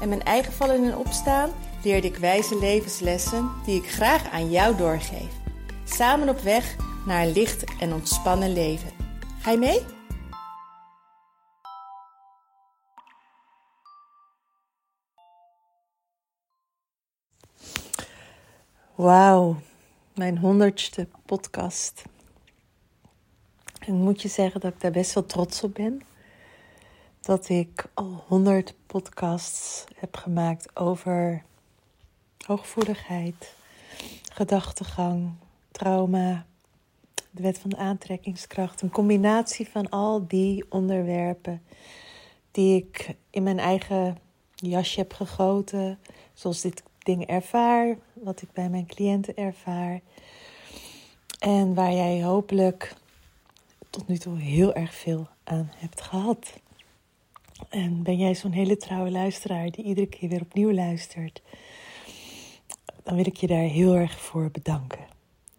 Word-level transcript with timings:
en 0.00 0.08
mijn 0.08 0.22
eigen 0.22 0.52
vallen 0.52 0.84
en 0.84 0.96
opstaan 0.96 1.50
leerde 1.82 2.06
ik 2.06 2.16
wijze 2.16 2.58
levenslessen 2.58 3.50
die 3.64 3.82
ik 3.82 3.90
graag 3.90 4.30
aan 4.30 4.50
jou 4.50 4.76
doorgeef. 4.76 5.32
Samen 5.84 6.28
op 6.28 6.40
weg 6.40 6.76
naar 7.06 7.22
een 7.22 7.32
licht 7.32 7.64
en 7.80 7.92
ontspannen 7.92 8.52
leven. 8.52 8.90
Ga 9.40 9.50
je 9.50 9.58
mee? 9.58 9.80
Wauw, 18.94 19.56
mijn 20.14 20.38
honderdste 20.38 21.08
podcast. 21.26 22.02
En 23.78 23.94
moet 23.94 24.22
je 24.22 24.28
zeggen 24.28 24.60
dat 24.60 24.72
ik 24.72 24.80
daar 24.80 24.90
best 24.90 25.14
wel 25.14 25.26
trots 25.26 25.62
op 25.62 25.74
ben. 25.74 26.02
Dat 27.26 27.48
ik 27.48 27.86
al 27.94 28.24
honderd 28.26 28.74
podcasts 28.86 29.84
heb 29.96 30.16
gemaakt 30.16 30.76
over 30.76 31.42
hooggevoeligheid, 32.46 33.54
gedachtegang, 34.32 35.30
trauma, 35.70 36.46
de 37.30 37.42
wet 37.42 37.58
van 37.58 37.70
de 37.70 37.76
aantrekkingskracht. 37.76 38.82
Een 38.82 38.90
combinatie 38.90 39.68
van 39.68 39.88
al 39.88 40.26
die 40.26 40.64
onderwerpen 40.68 41.62
die 42.50 42.76
ik 42.76 43.14
in 43.30 43.42
mijn 43.42 43.58
eigen 43.58 44.18
jasje 44.54 45.00
heb 45.00 45.12
gegoten. 45.12 45.98
Zoals 46.34 46.60
dit 46.60 46.82
ding 46.98 47.26
ervaar, 47.26 47.96
wat 48.12 48.42
ik 48.42 48.52
bij 48.52 48.68
mijn 48.68 48.86
cliënten 48.86 49.36
ervaar. 49.36 50.00
En 51.38 51.74
waar 51.74 51.92
jij 51.92 52.22
hopelijk 52.22 52.94
tot 53.90 54.08
nu 54.08 54.18
toe 54.18 54.38
heel 54.38 54.74
erg 54.74 54.94
veel 54.94 55.28
aan 55.44 55.70
hebt 55.76 56.00
gehad. 56.00 56.64
En 57.68 58.02
ben 58.02 58.16
jij 58.16 58.34
zo'n 58.34 58.52
hele 58.52 58.76
trouwe 58.76 59.10
luisteraar 59.10 59.70
die 59.70 59.84
iedere 59.84 60.06
keer 60.06 60.28
weer 60.28 60.40
opnieuw 60.40 60.72
luistert, 60.72 61.42
dan 63.02 63.16
wil 63.16 63.26
ik 63.26 63.36
je 63.36 63.46
daar 63.46 63.58
heel 63.58 63.94
erg 63.94 64.20
voor 64.20 64.50
bedanken. 64.50 65.06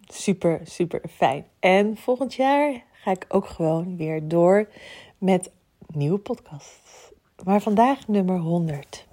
Super, 0.07 0.61
super 0.63 1.01
fijn. 1.09 1.45
En 1.59 1.97
volgend 1.97 2.33
jaar 2.33 2.83
ga 2.91 3.11
ik 3.11 3.25
ook 3.29 3.47
gewoon 3.47 3.97
weer 3.97 4.27
door 4.27 4.69
met 5.17 5.51
nieuwe 5.93 6.17
podcasts. 6.17 7.11
Maar 7.43 7.61
vandaag 7.61 8.07
nummer 8.07 8.39
100. 8.39 9.07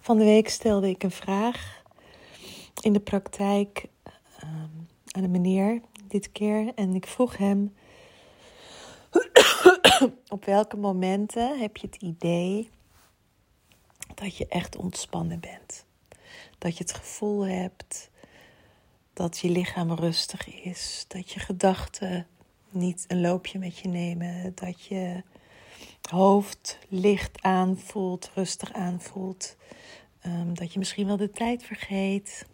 Van 0.00 0.18
de 0.18 0.24
week 0.24 0.48
stelde 0.48 0.88
ik 0.88 1.02
een 1.02 1.10
vraag 1.10 1.82
in 2.82 2.92
de 2.92 3.00
praktijk 3.00 3.88
um, 4.42 4.88
aan 5.10 5.22
een 5.22 5.30
meneer 5.30 5.80
dit 6.08 6.32
keer. 6.32 6.72
En 6.74 6.94
ik 6.94 7.06
vroeg 7.06 7.36
hem: 7.36 7.74
Op 10.28 10.44
welke 10.44 10.76
momenten 10.76 11.58
heb 11.58 11.76
je 11.76 11.86
het 11.86 12.02
idee 12.02 12.70
dat 14.14 14.36
je 14.36 14.46
echt 14.46 14.76
ontspannen 14.76 15.40
bent? 15.40 15.84
Dat 16.58 16.76
je 16.76 16.82
het 16.82 16.94
gevoel 16.94 17.46
hebt 17.46 18.10
dat 19.12 19.38
je 19.38 19.50
lichaam 19.50 19.92
rustig 19.92 20.64
is, 20.64 21.04
dat 21.08 21.30
je 21.30 21.40
gedachten 21.40 22.26
niet 22.70 23.04
een 23.08 23.20
loopje 23.20 23.58
met 23.58 23.78
je 23.78 23.88
nemen, 23.88 24.52
dat 24.54 24.84
je 24.84 25.22
hoofd 26.10 26.78
licht 26.88 27.42
aanvoelt, 27.42 28.30
rustig 28.34 28.72
aanvoelt. 28.72 29.56
Um, 30.26 30.54
dat 30.54 30.72
je 30.72 30.78
misschien 30.78 31.06
wel 31.06 31.16
de 31.16 31.30
tijd 31.30 31.62
vergeet. 31.62 32.46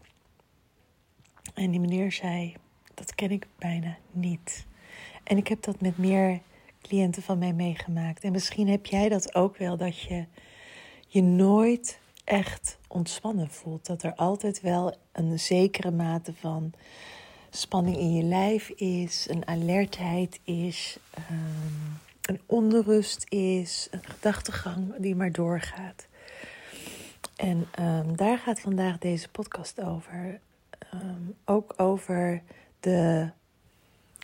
En 1.55 1.71
die 1.71 1.81
meneer 1.81 2.13
zei: 2.13 2.55
Dat 2.95 3.15
ken 3.15 3.31
ik 3.31 3.47
bijna 3.59 3.97
niet. 4.11 4.67
En 5.25 5.37
ik 5.37 5.49
heb 5.49 5.63
dat 5.63 5.81
met 5.81 5.99
meer 5.99 6.41
cliënten 6.83 7.23
van 7.23 7.39
mij 7.39 7.53
meegemaakt. 7.53 8.25
En 8.25 8.33
misschien 8.33 8.69
heb 8.69 8.87
jij 8.87 9.09
dat 9.09 9.35
ook 9.35 9.57
wel, 9.57 9.77
dat 9.77 10.01
je 10.01 10.25
je 11.09 11.23
nooit 11.23 12.01
echt 12.25 12.79
ontspannen 12.89 13.51
voelt. 13.51 13.87
Dat 13.87 14.03
er 14.03 14.15
altijd 14.15 14.61
wel 14.61 14.95
een 15.13 15.39
zekere 15.39 15.91
mate 15.91 16.35
van 16.35 16.73
spanning 17.51 17.97
in 17.97 18.15
je 18.15 18.23
lijf 18.23 18.69
is, 18.69 19.27
een 19.31 19.47
alertheid 19.47 20.41
is. 20.45 20.99
Um, 21.31 22.01
een 22.23 22.41
onrust 22.47 23.25
is, 23.29 23.89
een 23.91 24.05
gedachtegang 24.05 24.95
die 24.99 25.15
maar 25.15 25.33
doorgaat. 25.33 26.07
En 27.37 27.69
um, 27.81 28.17
daar 28.17 28.39
gaat 28.39 28.61
vandaag 28.61 28.99
deze 28.99 29.29
podcast 29.29 29.83
over. 29.83 30.41
Um, 30.95 31.35
ook 31.45 31.75
over 31.77 32.43
de, 32.81 33.31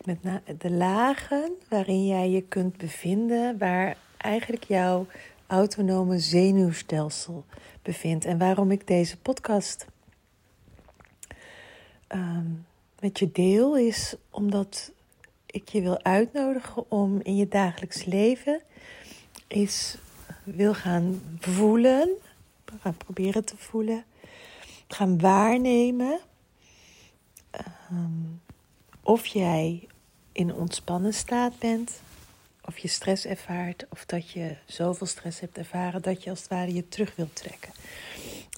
met 0.05 0.41
de 0.61 0.71
lagen 0.71 1.51
waarin 1.69 2.05
jij 2.05 2.29
je 2.29 2.41
kunt 2.41 2.77
bevinden, 2.77 3.57
waar 3.57 3.97
eigenlijk 4.17 4.63
jouw 4.63 5.07
autonome 5.47 6.19
zenuwstelsel 6.19 7.45
bevindt. 7.81 8.25
En 8.25 8.37
waarom 8.37 8.71
ik 8.71 8.87
deze 8.87 9.17
podcast 9.17 9.85
um, 12.07 12.65
met 12.99 13.19
je 13.19 13.31
deel, 13.31 13.77
is 13.77 14.15
omdat 14.29 14.91
ik 15.45 15.69
je 15.69 15.81
wil 15.81 16.03
uitnodigen 16.03 16.91
om 16.91 17.19
in 17.21 17.35
je 17.35 17.47
dagelijks 17.47 18.05
leven 18.05 18.61
eens 19.47 19.97
wil 20.43 20.73
gaan 20.73 21.21
voelen, 21.39 22.09
gaan 22.81 22.97
proberen 22.97 23.45
te 23.45 23.57
voelen, 23.57 24.03
gaan 24.87 25.19
waarnemen 25.19 26.19
um, 27.91 28.41
of 29.03 29.25
jij 29.25 29.87
in 30.39 30.53
ontspannen 30.53 31.13
staat 31.13 31.59
bent, 31.59 32.01
of 32.65 32.77
je 32.77 32.87
stress 32.87 33.25
ervaart, 33.25 33.85
of 33.89 34.05
dat 34.05 34.29
je 34.29 34.55
zoveel 34.65 35.07
stress 35.07 35.39
hebt 35.39 35.57
ervaren 35.57 36.01
dat 36.01 36.23
je 36.23 36.29
als 36.29 36.39
het 36.39 36.49
ware 36.49 36.73
je 36.73 36.87
terug 36.87 37.15
wilt 37.15 37.35
trekken. 37.35 37.71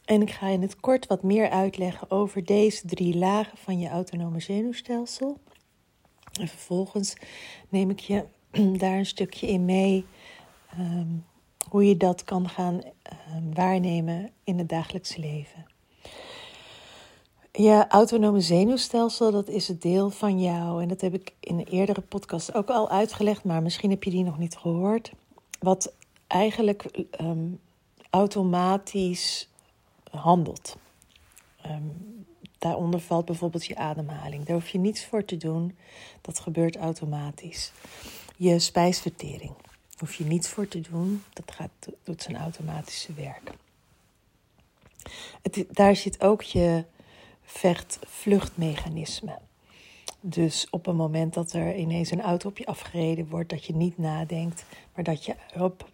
En 0.05 0.21
ik 0.21 0.31
ga 0.31 0.47
in 0.47 0.61
het 0.61 0.79
kort 0.79 1.07
wat 1.07 1.23
meer 1.23 1.49
uitleggen 1.49 2.11
over 2.11 2.45
deze 2.45 2.87
drie 2.87 3.17
lagen 3.17 3.57
van 3.57 3.79
je 3.79 3.89
autonome 3.89 4.39
zenuwstelsel. 4.39 5.37
En 6.39 6.47
vervolgens 6.47 7.13
neem 7.69 7.89
ik 7.89 7.99
je 7.99 8.25
daar 8.83 8.97
een 8.97 9.05
stukje 9.05 9.47
in 9.47 9.65
mee 9.65 10.05
um, 10.79 11.25
hoe 11.69 11.85
je 11.85 11.97
dat 11.97 12.23
kan 12.23 12.49
gaan 12.49 12.81
um, 13.35 13.53
waarnemen 13.53 14.29
in 14.43 14.57
het 14.57 14.69
dagelijks 14.69 15.15
leven. 15.15 15.65
Je 17.51 17.85
autonome 17.87 18.41
zenuwstelsel, 18.41 19.31
dat 19.31 19.47
is 19.47 19.67
het 19.67 19.81
deel 19.81 20.09
van 20.09 20.41
jou. 20.41 20.81
En 20.81 20.87
dat 20.87 21.01
heb 21.01 21.13
ik 21.13 21.33
in 21.39 21.59
een 21.59 21.67
eerdere 21.67 22.01
podcast 22.01 22.53
ook 22.53 22.69
al 22.69 22.89
uitgelegd, 22.89 23.43
maar 23.43 23.61
misschien 23.61 23.89
heb 23.89 24.03
je 24.03 24.09
die 24.09 24.23
nog 24.23 24.37
niet 24.37 24.57
gehoord. 24.57 25.11
Wat 25.59 25.93
eigenlijk 26.27 27.05
um, 27.21 27.59
automatisch 28.09 29.49
handelt. 30.09 30.77
Um, 31.65 32.11
Daaronder 32.61 32.99
valt 32.99 33.25
bijvoorbeeld 33.25 33.65
je 33.65 33.75
ademhaling. 33.75 34.45
Daar 34.45 34.55
hoef 34.55 34.67
je 34.67 34.77
niets 34.77 35.05
voor 35.05 35.25
te 35.25 35.37
doen. 35.37 35.77
Dat 36.21 36.39
gebeurt 36.39 36.75
automatisch. 36.77 37.71
Je 38.35 38.59
spijsvertering. 38.59 39.51
Daar 39.57 39.99
hoef 39.99 40.13
je 40.13 40.23
niets 40.23 40.49
voor 40.49 40.67
te 40.67 40.81
doen. 40.81 41.23
Dat 41.33 41.51
gaat, 41.51 41.71
doet 42.03 42.21
zijn 42.21 42.37
automatische 42.37 43.13
werk. 43.13 43.51
Het, 45.41 45.65
daar 45.71 45.95
zit 45.95 46.21
ook 46.23 46.41
je 46.41 46.85
vecht-vluchtmechanisme. 47.43 49.39
Dus 50.19 50.67
op 50.69 50.87
een 50.87 50.95
moment 50.95 51.33
dat 51.33 51.53
er 51.53 51.75
ineens 51.75 52.11
een 52.11 52.21
auto 52.21 52.49
op 52.49 52.57
je 52.57 52.65
afgereden 52.65 53.29
wordt, 53.29 53.49
dat 53.49 53.65
je 53.65 53.75
niet 53.75 53.97
nadenkt, 53.97 54.65
maar 54.95 55.03
dat 55.03 55.25
je 55.25 55.35
op 55.57 55.89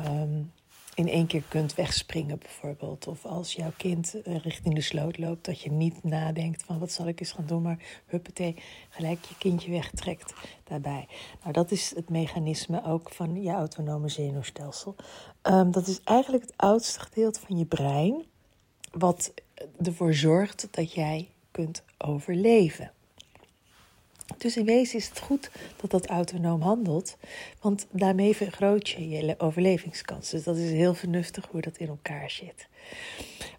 um, 0.00 0.52
in 0.94 1.08
één 1.08 1.26
keer 1.26 1.42
kunt 1.48 1.74
wegspringen 1.74 2.38
bijvoorbeeld. 2.38 3.06
Of 3.06 3.24
als 3.24 3.52
jouw 3.52 3.72
kind 3.76 4.22
eh, 4.22 4.36
richting 4.36 4.74
de 4.74 4.80
sloot 4.80 5.18
loopt, 5.18 5.44
dat 5.44 5.60
je 5.60 5.70
niet 5.70 6.04
nadenkt 6.04 6.62
van 6.62 6.78
wat 6.78 6.92
zal 6.92 7.08
ik 7.08 7.20
eens 7.20 7.32
gaan 7.32 7.46
doen, 7.46 7.62
maar 7.62 7.78
huppatee, 8.06 8.56
gelijk 8.88 9.24
je 9.24 9.34
kindje 9.38 9.70
wegtrekt 9.70 10.34
daarbij. 10.64 11.06
Nou, 11.40 11.52
dat 11.52 11.70
is 11.70 11.94
het 11.94 12.08
mechanisme 12.08 12.84
ook 12.84 13.10
van 13.10 13.42
je 13.42 13.50
autonome 13.50 14.08
zenuwstelsel. 14.08 14.96
Um, 15.42 15.70
dat 15.70 15.86
is 15.86 16.00
eigenlijk 16.04 16.42
het 16.44 16.56
oudste 16.56 17.00
gedeelte 17.00 17.40
van 17.40 17.58
je 17.58 17.64
brein, 17.64 18.24
wat 18.90 19.32
ervoor 19.82 20.14
zorgt 20.14 20.68
dat 20.70 20.92
jij 20.92 21.28
kunt 21.50 21.82
overleven. 21.98 22.92
Dus 24.38 24.56
in 24.56 24.64
wezen 24.64 24.98
is 24.98 25.08
het 25.08 25.18
goed 25.18 25.50
dat 25.80 25.90
dat 25.90 26.06
autonoom 26.06 26.60
handelt, 26.60 27.16
want 27.60 27.86
daarmee 27.90 28.36
vergroot 28.36 28.88
je 28.88 29.08
je 29.08 29.34
overlevingskans. 29.38 30.30
Dus 30.30 30.44
dat 30.44 30.56
is 30.56 30.70
heel 30.70 30.94
vernuftig 30.94 31.48
hoe 31.50 31.60
dat 31.60 31.76
in 31.76 31.88
elkaar 31.88 32.30
zit. 32.30 32.66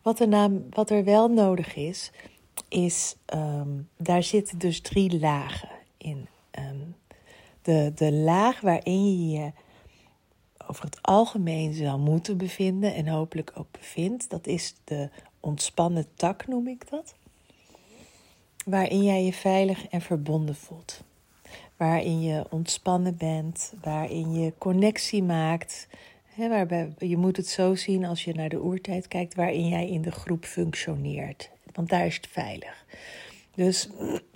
Wat 0.01 0.19
er, 0.19 0.27
naam, 0.27 0.65
wat 0.69 0.89
er 0.89 1.03
wel 1.03 1.27
nodig 1.27 1.75
is, 1.75 2.11
is 2.69 3.15
um, 3.33 3.89
daar 3.97 4.23
zitten 4.23 4.57
dus 4.57 4.81
drie 4.81 5.19
lagen 5.19 5.69
in. 5.97 6.27
Um, 6.59 6.95
de, 7.61 7.91
de 7.95 8.11
laag 8.11 8.61
waarin 8.61 9.27
je 9.27 9.39
je 9.39 9.51
over 10.67 10.83
het 10.83 11.01
algemeen 11.01 11.73
zou 11.73 11.99
moeten 11.99 12.37
bevinden 12.37 12.93
en 12.93 13.07
hopelijk 13.07 13.51
ook 13.53 13.71
bevindt, 13.71 14.29
dat 14.29 14.47
is 14.47 14.75
de 14.83 15.09
ontspannen 15.43 16.07
tak, 16.15 16.47
noem 16.47 16.67
ik 16.67 16.89
dat. 16.89 17.15
Waarin 18.65 19.03
jij 19.03 19.23
je 19.23 19.33
veilig 19.33 19.87
en 19.87 20.01
verbonden 20.01 20.55
voelt. 20.55 21.03
Waarin 21.77 22.21
je 22.21 22.45
ontspannen 22.49 23.17
bent, 23.17 23.73
waarin 23.81 24.33
je 24.33 24.53
connectie 24.57 25.23
maakt. 25.23 25.87
Waarbij, 26.35 26.93
je 26.97 27.17
moet 27.17 27.37
het 27.37 27.47
zo 27.47 27.75
zien 27.75 28.05
als 28.05 28.23
je 28.23 28.33
naar 28.33 28.49
de 28.49 28.61
oertijd 28.61 29.07
kijkt, 29.07 29.35
waarin 29.35 29.67
jij 29.67 29.89
in 29.89 30.01
de 30.01 30.11
groep 30.11 30.45
functioneert. 30.45 31.49
Want 31.73 31.89
daar 31.89 32.05
is 32.05 32.15
het 32.15 32.27
veilig. 32.27 32.85
Dus 33.55 33.89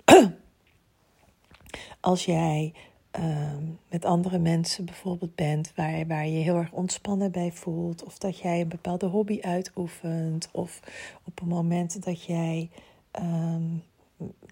als 2.00 2.24
jij 2.24 2.72
Ehm, 3.10 3.64
met 3.90 4.04
andere 4.04 4.38
mensen 4.38 4.84
bijvoorbeeld 4.84 5.34
bent, 5.34 5.72
waar, 5.74 6.06
waar 6.06 6.26
je 6.26 6.38
heel 6.38 6.56
erg 6.56 6.72
ontspannen 6.72 7.32
bij 7.32 7.52
voelt, 7.52 8.04
of 8.04 8.18
dat 8.18 8.38
jij 8.38 8.60
een 8.60 8.68
bepaalde 8.68 9.06
hobby 9.06 9.38
uitoefent, 9.40 10.48
of 10.52 10.80
op 11.24 11.40
een 11.40 11.48
moment 11.48 12.04
dat 12.04 12.24
jij 12.24 12.70
ehm, 13.10 13.64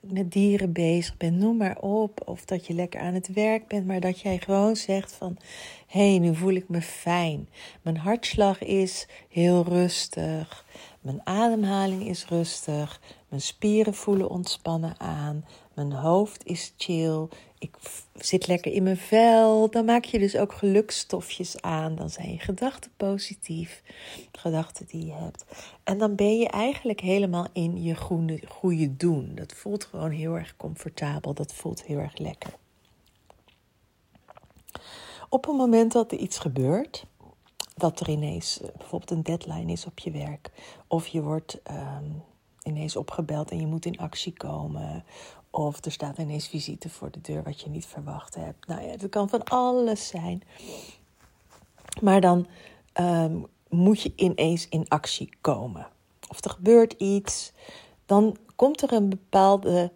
met 0.01 0.33
dieren 0.33 0.73
bezig 0.73 1.17
bent, 1.17 1.39
noem 1.39 1.57
maar 1.57 1.79
op, 1.79 2.23
of 2.25 2.45
dat 2.45 2.67
je 2.67 2.75
lekker 2.75 3.01
aan 3.01 3.15
het 3.15 3.33
werk 3.33 3.67
bent, 3.67 3.87
maar 3.87 4.01
dat 4.01 4.21
jij 4.21 4.39
gewoon 4.39 4.77
zegt 4.77 5.13
van, 5.13 5.37
hé, 5.87 6.11
hey, 6.11 6.19
nu 6.19 6.35
voel 6.35 6.55
ik 6.55 6.69
me 6.69 6.83
fijn, 6.83 7.49
mijn 7.83 7.97
hartslag 7.97 8.63
is 8.63 9.09
heel 9.29 9.65
rustig, 9.65 10.65
mijn 11.01 11.21
ademhaling 11.25 12.07
is 12.07 12.27
rustig, 12.29 13.01
mijn 13.29 13.43
spieren 13.43 13.95
voelen 13.95 14.31
ontspannen 14.31 15.01
aan, 15.01 15.45
mijn 15.75 15.93
hoofd 15.93 16.47
is 16.47 16.75
chill, 16.77 17.29
ik 17.59 17.77
zit 18.15 18.47
lekker 18.47 18.73
in 18.73 18.83
mijn 18.83 18.97
vel. 18.97 19.71
Dan 19.71 19.85
maak 19.85 20.05
je 20.05 20.19
dus 20.19 20.37
ook 20.37 20.53
gelukstofjes 20.53 21.63
aan. 21.63 21.95
Dan 21.95 22.11
zijn 22.11 22.33
je 22.33 22.39
gedachten 22.39 22.91
positief, 22.97 23.83
gedachten 24.33 24.87
die 24.87 25.07
je 25.07 25.13
hebt. 25.13 25.45
En 25.85 25.99
dan 25.99 26.15
ben 26.15 26.39
je 26.39 26.49
eigenlijk 26.49 27.01
helemaal 27.01 27.47
in 27.53 27.83
je 27.83 27.95
goede, 28.49 28.97
doen. 28.97 29.33
Dat 29.35 29.53
voelt 29.53 29.85
gewoon 29.85 30.11
heel 30.11 30.35
erg 30.35 30.57
comfortabel. 30.57 31.35
Dat 31.35 31.53
voelt 31.53 31.85
heel 31.85 31.99
erg 31.99 32.19
lekker. 32.19 32.55
Op 35.29 35.49
een 35.49 35.57
moment 35.57 35.93
dat 35.93 36.13
er 36.13 36.19
iets 36.19 36.39
gebeurt, 36.39 37.07
dat 37.77 38.01
er 38.01 38.09
ineens 38.09 38.61
eh, 38.61 38.69
bijvoorbeeld 38.77 39.11
een 39.11 39.23
deadline 39.23 39.73
is 39.73 39.87
op 39.87 39.99
je 39.99 40.11
werk, 40.11 40.51
of 40.87 41.07
je 41.07 41.23
wordt 41.23 41.63
ehm, 41.63 42.05
ineens 42.63 42.97
opgebeld 42.97 43.51
en 43.51 43.61
je 43.61 43.67
moet 43.67 43.87
in 43.87 43.99
actie 43.99 44.33
komen, 44.33 45.05
of 45.57 45.85
er 45.85 45.93
staat 45.93 46.19
ineens 46.19 46.49
visite 46.49 46.89
voor 46.89 47.11
de 47.11 47.21
deur 47.21 47.43
wat 47.43 47.61
je 47.61 47.71
niet 47.71 47.87
verwacht 47.87 48.35
hebt. 48.35 48.67
Nou 48.67 48.83
ja, 48.83 48.91
het 48.91 49.09
kan 49.09 49.29
van 49.29 49.45
alles 49.45 50.07
zijn. 50.07 50.43
Maar 52.01 52.21
dan 52.21 52.47
ehm, 52.93 53.37
moet 53.69 54.03
je 54.03 54.13
ineens 54.17 54.69
in 54.69 54.89
actie 54.89 55.29
komen. 55.41 55.89
Of 56.29 56.45
er 56.45 56.51
gebeurt 56.51 56.93
iets. 56.93 57.53
Dan 58.07 58.37
komt 58.57 58.83
er 58.83 58.93
een 58.93 59.09
bepaalde 59.09 59.93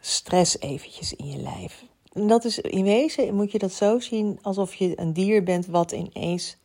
stress 0.00 0.58
eventjes 0.58 1.14
in 1.14 1.26
je 1.26 1.36
lijf. 1.36 1.84
En 2.12 2.26
dat 2.26 2.44
is 2.44 2.58
in 2.58 2.84
wezen, 2.84 3.34
moet 3.34 3.52
je 3.52 3.58
dat 3.58 3.72
zo 3.72 3.98
zien 3.98 4.38
alsof 4.42 4.74
je 4.74 5.00
een 5.00 5.12
dier 5.12 5.42
bent 5.42 5.66
wat 5.66 5.92
ineens 5.92 6.56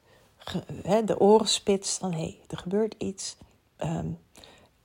de 1.05 1.19
oren 1.19 1.47
spitst 1.47 1.97
van 1.97 2.11
hé, 2.11 2.17
hey, 2.17 2.39
er 2.47 2.57
gebeurt 2.57 2.95
iets. 2.97 3.37
Ehm, 3.75 4.07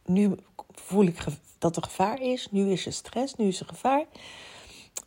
nu 0.05 0.35
voel 0.71 1.05
ik 1.05 1.25
dat 1.63 1.77
er 1.77 1.83
gevaar 1.83 2.21
is. 2.21 2.49
Nu 2.51 2.71
is 2.71 2.87
er 2.87 2.93
stress, 2.93 3.35
nu 3.35 3.47
is 3.47 3.61
er 3.61 3.67
gevaar. 3.67 4.05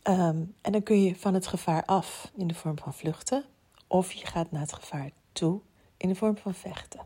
Ehm, 0.02 0.42
en 0.60 0.72
dan 0.72 0.82
kun 0.82 1.02
je 1.02 1.16
van 1.16 1.34
het 1.34 1.46
gevaar 1.46 1.84
af 1.84 2.30
in 2.36 2.46
de 2.46 2.54
vorm 2.54 2.78
van 2.78 2.94
vluchten. 2.94 3.44
Of 3.86 4.12
je 4.12 4.26
gaat 4.26 4.50
naar 4.50 4.60
het 4.60 4.72
gevaar 4.72 5.10
toe 5.32 5.60
in 5.96 6.08
de 6.08 6.14
vorm 6.14 6.36
van 6.36 6.54
vechten. 6.54 7.00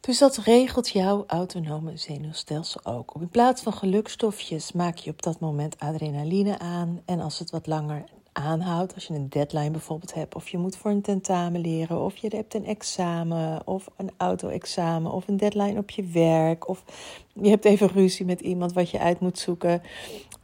Dus 0.00 0.18
dat 0.18 0.36
regelt 0.36 0.88
jouw 0.88 1.24
autonome 1.26 1.96
zenuwstelsel 1.96 2.84
ook. 2.84 3.14
In 3.20 3.28
plaats 3.28 3.62
van 3.62 3.72
gelukstofjes 3.72 4.72
maak 4.72 4.96
je 4.96 5.10
op 5.10 5.22
dat 5.22 5.40
moment 5.40 5.78
adrenaline 5.78 6.58
aan. 6.58 7.02
En 7.04 7.20
als 7.20 7.38
het 7.38 7.50
wat 7.50 7.66
langer 7.66 8.04
aanhoudt, 8.34 8.94
als 8.94 9.06
je 9.06 9.14
een 9.14 9.28
deadline 9.28 9.70
bijvoorbeeld 9.70 10.14
hebt, 10.14 10.34
of 10.34 10.48
je 10.48 10.58
moet 10.58 10.76
voor 10.76 10.90
een 10.90 11.02
tentamen 11.02 11.60
leren, 11.60 12.00
of 12.00 12.16
je 12.16 12.28
hebt 12.36 12.54
een 12.54 12.66
examen, 12.66 13.66
of 13.66 13.88
een 13.96 14.10
auto-examen, 14.16 15.12
of 15.12 15.28
een 15.28 15.36
deadline 15.36 15.78
op 15.78 15.90
je 15.90 16.04
werk, 16.04 16.68
of 16.68 16.84
je 17.32 17.48
hebt 17.48 17.64
even 17.64 17.88
ruzie 17.88 18.26
met 18.26 18.40
iemand 18.40 18.72
wat 18.72 18.90
je 18.90 18.98
uit 18.98 19.20
moet 19.20 19.38
zoeken. 19.38 19.82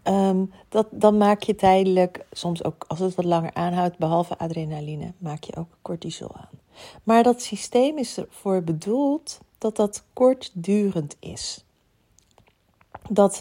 Ehm, 0.02 0.44
dat, 0.69 0.87
dan 0.90 1.16
maak 1.19 1.42
je 1.42 1.54
tijdelijk, 1.54 2.26
soms 2.32 2.64
ook 2.64 2.84
als 2.88 2.98
het 2.98 3.14
wat 3.14 3.25
langer 3.25 3.54
aanhoudt, 3.54 3.98
behalve 3.98 4.38
adrenaline, 4.38 5.12
maak 5.19 5.44
je 5.44 5.56
ook 5.56 5.76
cortisol 5.82 6.37
aan. 6.37 6.58
Maar 7.02 7.22
dat 7.22 7.42
systeem 7.42 7.98
is 7.98 8.19
ervoor 8.19 8.62
bedoeld 8.62 9.38
dat 9.58 9.76
dat 9.76 10.04
kortdurend 10.12 11.16
is. 11.19 11.64
Dat 13.08 13.40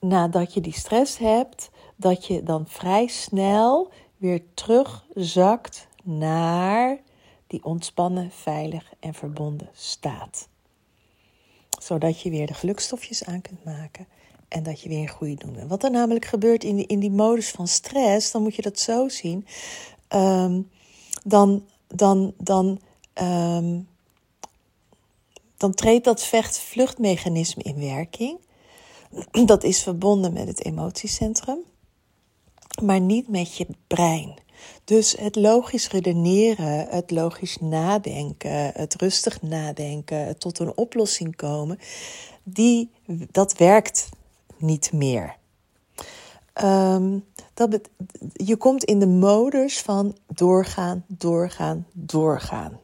nadat 0.00 0.54
je 0.54 0.60
die 0.60 0.72
stress 0.72 1.18
hebt, 1.18 1.70
dat 1.96 2.26
je 2.26 2.42
dan 2.42 2.66
vrij 2.68 3.06
snel 3.06 3.90
weer 4.16 4.42
terugzakt 4.54 5.86
naar 6.02 6.98
die 7.46 7.64
ontspannen, 7.64 8.30
veilig 8.30 8.92
en 9.00 9.14
verbonden 9.14 9.68
staat. 9.72 10.48
Zodat 11.80 12.20
je 12.20 12.30
weer 12.30 12.46
de 12.46 12.54
gelukstofjes 12.54 13.24
aan 13.24 13.40
kunt 13.40 13.64
maken 13.64 14.06
en 14.48 14.62
dat 14.62 14.80
je 14.80 14.88
weer 14.88 15.00
een 15.00 15.08
goede 15.08 15.34
doen 15.34 15.52
bent. 15.52 15.68
Wat 15.68 15.84
er 15.84 15.90
namelijk 15.90 16.24
gebeurt 16.24 16.64
in 16.64 16.76
die, 16.76 16.86
in 16.86 16.98
die 16.98 17.10
modus 17.10 17.50
van 17.50 17.68
stress, 17.68 18.30
dan 18.30 18.42
moet 18.42 18.54
je 18.54 18.62
dat 18.62 18.78
zo 18.78 19.08
zien. 19.08 19.46
Ehm, 20.08 20.60
dan, 21.24 21.66
dan, 21.86 22.34
dan, 22.38 22.80
ehm, 23.12 23.80
dan 25.56 25.74
treedt 25.74 26.04
dat 26.04 26.24
vecht-vluchtmechanisme 26.24 27.62
in 27.62 27.80
werking. 27.80 28.38
Dat 29.46 29.64
is 29.64 29.82
verbonden 29.82 30.32
met 30.32 30.48
het 30.48 30.64
emotiecentrum 30.64 31.58
maar 32.82 33.00
niet 33.00 33.28
met 33.28 33.56
je 33.56 33.66
brein. 33.86 34.34
Dus 34.84 35.16
het 35.18 35.36
logisch 35.36 35.88
redeneren, 35.90 36.86
het 36.88 37.10
logisch 37.10 37.58
nadenken, 37.60 38.72
het 38.74 38.94
rustig 38.94 39.42
nadenken, 39.42 40.26
het 40.26 40.40
tot 40.40 40.58
een 40.58 40.76
oplossing 40.76 41.36
komen, 41.36 41.78
die, 42.42 42.90
dat 43.30 43.56
werkt 43.56 44.08
niet 44.56 44.92
meer. 44.92 45.36
Ehm, 46.52 47.18
dat 47.54 47.80
je 48.32 48.56
komt 48.56 48.84
in 48.84 48.98
de 48.98 49.06
modus 49.06 49.80
van 49.80 50.16
doorgaan, 50.26 51.04
doorgaan, 51.06 51.86
doorgaan. 51.92 52.80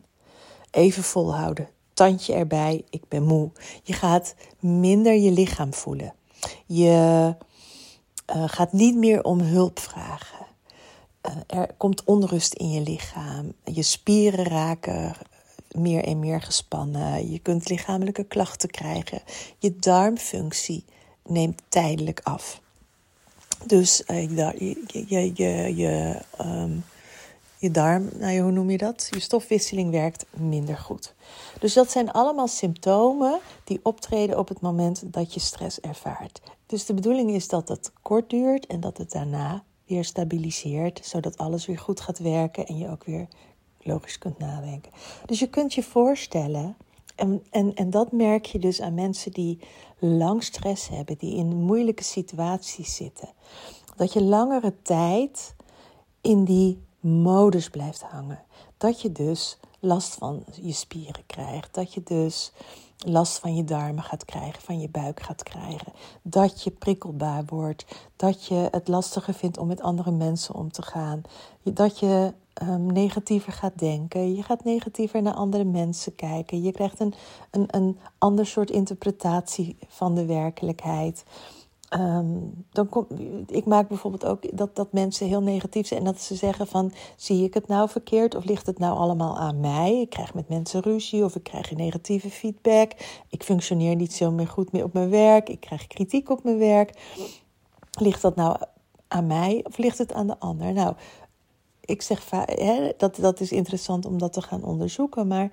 Even 0.71 1.03
volhouden, 1.03 1.69
tandje 1.95 2.35
erbij, 2.35 2.85
ik 2.91 3.03
ben 3.09 3.23
moe. 3.23 3.51
Je 3.83 3.93
gaat 3.93 4.35
minder 4.61 5.15
je 5.15 5.31
lichaam 5.31 5.75
voelen. 5.75 6.15
Je 6.67 7.35
uh, 8.35 8.45
gaat 8.47 8.73
niet 8.73 8.97
meer 8.97 9.25
om 9.25 9.41
hulp 9.41 9.79
vragen. 9.79 10.47
Uh, 11.29 11.61
er 11.61 11.75
komt 11.77 12.05
onrust 12.05 12.55
in 12.55 12.71
je 12.71 12.81
lichaam. 12.81 13.53
Je 13.65 13.83
spieren 13.83 14.45
raken 14.45 15.15
meer 15.71 16.05
en 16.05 16.19
meer 16.19 16.43
gespannen. 16.43 17.31
Je 17.31 17.39
kunt 17.39 17.69
lichamelijke 17.69 18.25
klachten 18.25 18.71
krijgen. 18.71 19.23
Je 19.59 19.77
darmfunctie 19.77 20.85
neemt 21.27 21.63
tijdelijk 21.69 22.21
af. 22.23 22.61
Dus 23.67 24.03
uh, 24.07 24.23
je, 24.23 24.77
je, 24.87 25.33
je, 25.35 25.77
je, 25.77 26.17
um, 26.41 26.85
je 27.61 27.71
darm, 27.71 28.09
nou, 28.19 28.39
hoe 28.39 28.51
noem 28.51 28.71
je 28.71 28.79
dat? 28.79 29.09
Je 29.11 29.21
stofwisseling 29.21 29.91
werkt 29.91 30.27
minder 30.37 30.77
goed. 30.77 31.15
Dus 31.59 31.75
dat 31.75 31.91
zijn 31.91 32.11
allemaal 32.11 32.49
symptomen 32.49 33.39
die 33.65 33.81
optreden 33.83 34.39
op 34.39 34.49
het 34.49 34.61
moment 34.61 35.13
dat 35.13 35.35
je 35.35 35.41
stress 35.41 35.81
ervaart. 35.81 36.41
Dus 36.67 36.87
de 36.87 36.95
bedoeling 36.95 37.31
is 37.31 37.49
dat 37.49 37.69
het 37.69 37.93
kort 38.03 38.31
duurt 38.31 38.67
en 38.67 38.81
dat 38.81 38.99
het 38.99 39.13
daarna 39.13 39.63
weer 39.87 40.05
stabiliseert, 40.05 41.01
zodat 41.05 41.39
alles 41.39 41.67
weer 41.67 41.79
goed 41.79 42.01
gaat 42.01 42.19
werken 42.19 42.67
en 42.67 42.79
je 42.79 42.91
ook 42.91 43.05
weer 43.05 43.29
logisch 43.83 44.19
kunt 44.19 44.39
nadenken. 44.39 44.93
Dus 45.27 45.39
je 45.39 45.49
kunt 45.49 45.75
je 45.75 45.83
voorstellen, 45.83 46.77
en, 47.15 47.43
en, 47.51 47.75
en 47.75 47.91
dat 47.91 48.13
merk 48.13 48.47
je 48.47 48.59
dus 48.59 48.81
aan 48.81 48.95
mensen 48.95 49.33
die 49.33 49.59
lang 49.99 50.43
stress 50.43 50.89
hebben, 50.89 51.19
die 51.19 51.37
in 51.37 51.63
moeilijke 51.63 52.05
situaties 52.05 52.97
zitten, 52.97 53.29
dat 53.97 54.13
je 54.13 54.23
langere 54.23 54.75
tijd 54.83 55.55
in 56.21 56.45
die 56.45 56.89
modus 57.01 57.71
blijft 57.71 58.03
hangen. 58.03 58.43
Dat 58.77 59.01
je 59.01 59.13
dus 59.13 59.59
last 59.79 60.15
van 60.15 60.45
je 60.63 60.73
spieren 60.73 61.27
krijgt, 61.27 61.75
dat 61.75 61.95
je 61.95 62.03
dus 62.03 62.53
last 62.99 63.39
van 63.39 63.57
je 63.57 63.65
darmen 63.65 64.03
gaat 64.03 64.25
krijgen, 64.25 64.63
van 64.63 64.81
je 64.81 64.89
buik 64.89 65.21
gaat 65.23 65.43
krijgen. 65.43 65.93
Dat 66.23 66.63
je 66.63 66.71
prikkelbaar 66.71 67.45
wordt. 67.47 67.85
Dat 68.17 68.47
je 68.47 68.69
het 68.71 68.89
lastiger 68.89 69.35
vindt 69.35 69.59
om 69.59 69.67
met 69.67 69.81
andere 69.81 70.11
mensen 70.11 70.55
om 70.55 70.73
te 70.73 70.83
gaan. 70.83 71.23
Dat 71.63 71.99
je 71.99 72.33
um, 72.63 72.93
negatiever 72.93 73.53
gaat 73.53 73.79
denken. 73.79 74.35
Je 74.35 74.43
gaat 74.43 74.65
negatiever 74.65 75.23
naar 75.23 75.35
andere 75.35 75.65
mensen 75.65 76.15
kijken. 76.15 76.63
Je 76.63 76.73
krijgt 76.73 77.01
een, 77.01 77.15
een, 77.51 77.67
een 77.67 77.99
ander 78.19 78.47
soort 78.47 78.71
interpretatie 78.71 79.77
van 79.89 80.15
de 80.15 80.25
werkelijkheid. 80.25 81.25
Um, 81.99 82.65
dan 82.71 82.89
kom, 82.89 83.07
ik 83.47 83.65
maak 83.65 83.89
bijvoorbeeld 83.89 84.25
ook 84.25 84.57
dat, 84.59 84.77
dat 84.77 84.93
mensen 84.93 85.27
heel 85.27 85.43
negatief 85.43 85.87
zijn 85.87 86.01
en 86.01 86.07
dat 86.07 86.21
ze 86.21 86.35
zeggen 86.35 86.67
van 86.67 86.93
zie 87.17 87.45
ik 87.45 87.55
het 87.55 87.69
nou 87.69 87.89
verkeerd 87.89 88.35
of 88.35 88.45
ligt 88.45 88.67
het 88.67 88.79
nou 88.79 88.97
allemaal 88.97 89.39
aan 89.39 89.61
mij? 89.61 90.01
Ik 90.01 90.11
krijg 90.11 90.35
met 90.35 90.49
mensen 90.49 90.81
ruzie 90.81 91.25
of 91.25 91.35
ik 91.37 91.43
krijg 91.43 91.71
negatieve 91.71 92.31
feedback. 92.31 92.93
Ik 93.29 93.43
functioneer 93.43 93.97
niet 93.97 94.13
zo 94.13 94.31
meer 94.31 94.47
goed 94.49 94.73
meer 94.73 94.85
op 94.85 94.93
mijn 94.93 95.11
werk. 95.11 95.49
Ik 95.49 95.61
krijg 95.61 95.87
kritiek 95.87 96.31
op 96.31 96.45
mijn 96.45 96.59
werk. 96.59 97.01
Ligt 97.91 98.23
dat 98.23 98.37
nou 98.37 98.57
aan 99.09 99.27
mij 99.27 99.65
of 99.67 99.79
ligt 99.79 99.99
het 99.99 100.13
aan 100.13 100.27
de 100.27 100.39
ander? 100.39 100.73
Nou, 100.73 100.95
ik 101.81 102.03
zeg 102.03 102.31
hè, 102.31 102.93
dat, 102.97 103.17
dat 103.17 103.41
is 103.41 103.53
interessant 103.53 104.07
om 104.07 104.19
dat 104.19 104.33
te 104.33 104.43
gaan 104.43 104.65
onderzoeken, 104.65 105.27
maar 105.27 105.51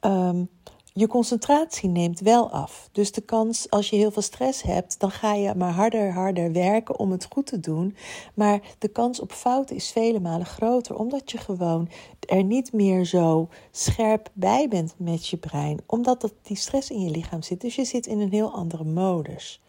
um, 0.00 0.48
je 0.98 1.06
concentratie 1.06 1.88
neemt 1.88 2.20
wel 2.20 2.50
af. 2.50 2.88
Dus 2.92 3.12
de 3.12 3.20
kans, 3.20 3.70
als 3.70 3.90
je 3.90 3.96
heel 3.96 4.10
veel 4.10 4.22
stress 4.22 4.62
hebt, 4.62 5.00
dan 5.00 5.10
ga 5.10 5.34
je 5.34 5.54
maar 5.54 5.72
harder, 5.72 6.12
harder 6.12 6.52
werken 6.52 6.98
om 6.98 7.10
het 7.10 7.26
goed 7.30 7.46
te 7.46 7.60
doen. 7.60 7.96
Maar 8.34 8.60
de 8.78 8.88
kans 8.88 9.20
op 9.20 9.32
fouten 9.32 9.76
is 9.76 9.90
vele 9.90 10.20
malen 10.20 10.46
groter, 10.46 10.96
omdat 10.96 11.30
je 11.30 11.38
gewoon 11.38 11.88
er 12.28 12.44
niet 12.44 12.72
meer 12.72 13.04
zo 13.04 13.48
scherp 13.70 14.30
bij 14.32 14.68
bent 14.68 14.94
met 14.96 15.28
je 15.28 15.36
brein, 15.36 15.80
omdat 15.86 16.20
dat, 16.20 16.32
die 16.42 16.56
stress 16.56 16.90
in 16.90 17.00
je 17.00 17.10
lichaam 17.10 17.42
zit. 17.42 17.60
Dus 17.60 17.74
je 17.74 17.84
zit 17.84 18.06
in 18.06 18.20
een 18.20 18.32
heel 18.32 18.52
andere 18.52 18.84
modus. 18.84 19.62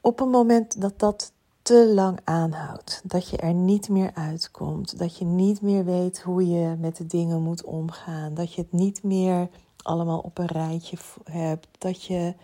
Op 0.00 0.20
een 0.20 0.30
moment 0.30 0.80
dat 0.80 0.98
dat 0.98 1.32
te 1.72 1.92
lang 1.94 2.20
aanhoudt. 2.24 3.00
Dat 3.04 3.28
je 3.28 3.36
er 3.36 3.54
niet 3.54 3.88
meer 3.88 4.10
uitkomt. 4.14 4.98
Dat 4.98 5.18
je 5.18 5.24
niet 5.24 5.60
meer 5.60 5.84
weet 5.84 6.20
hoe 6.20 6.48
je 6.48 6.76
met 6.78 6.96
de 6.96 7.06
dingen 7.06 7.42
moet 7.42 7.64
omgaan. 7.64 8.34
Dat 8.34 8.54
je 8.54 8.60
het 8.60 8.72
niet 8.72 9.02
meer 9.02 9.48
allemaal 9.82 10.18
op 10.18 10.38
een 10.38 10.46
rijtje 10.46 10.96
hebt. 11.24 11.68
Dat 11.78 12.04
je 12.04 12.34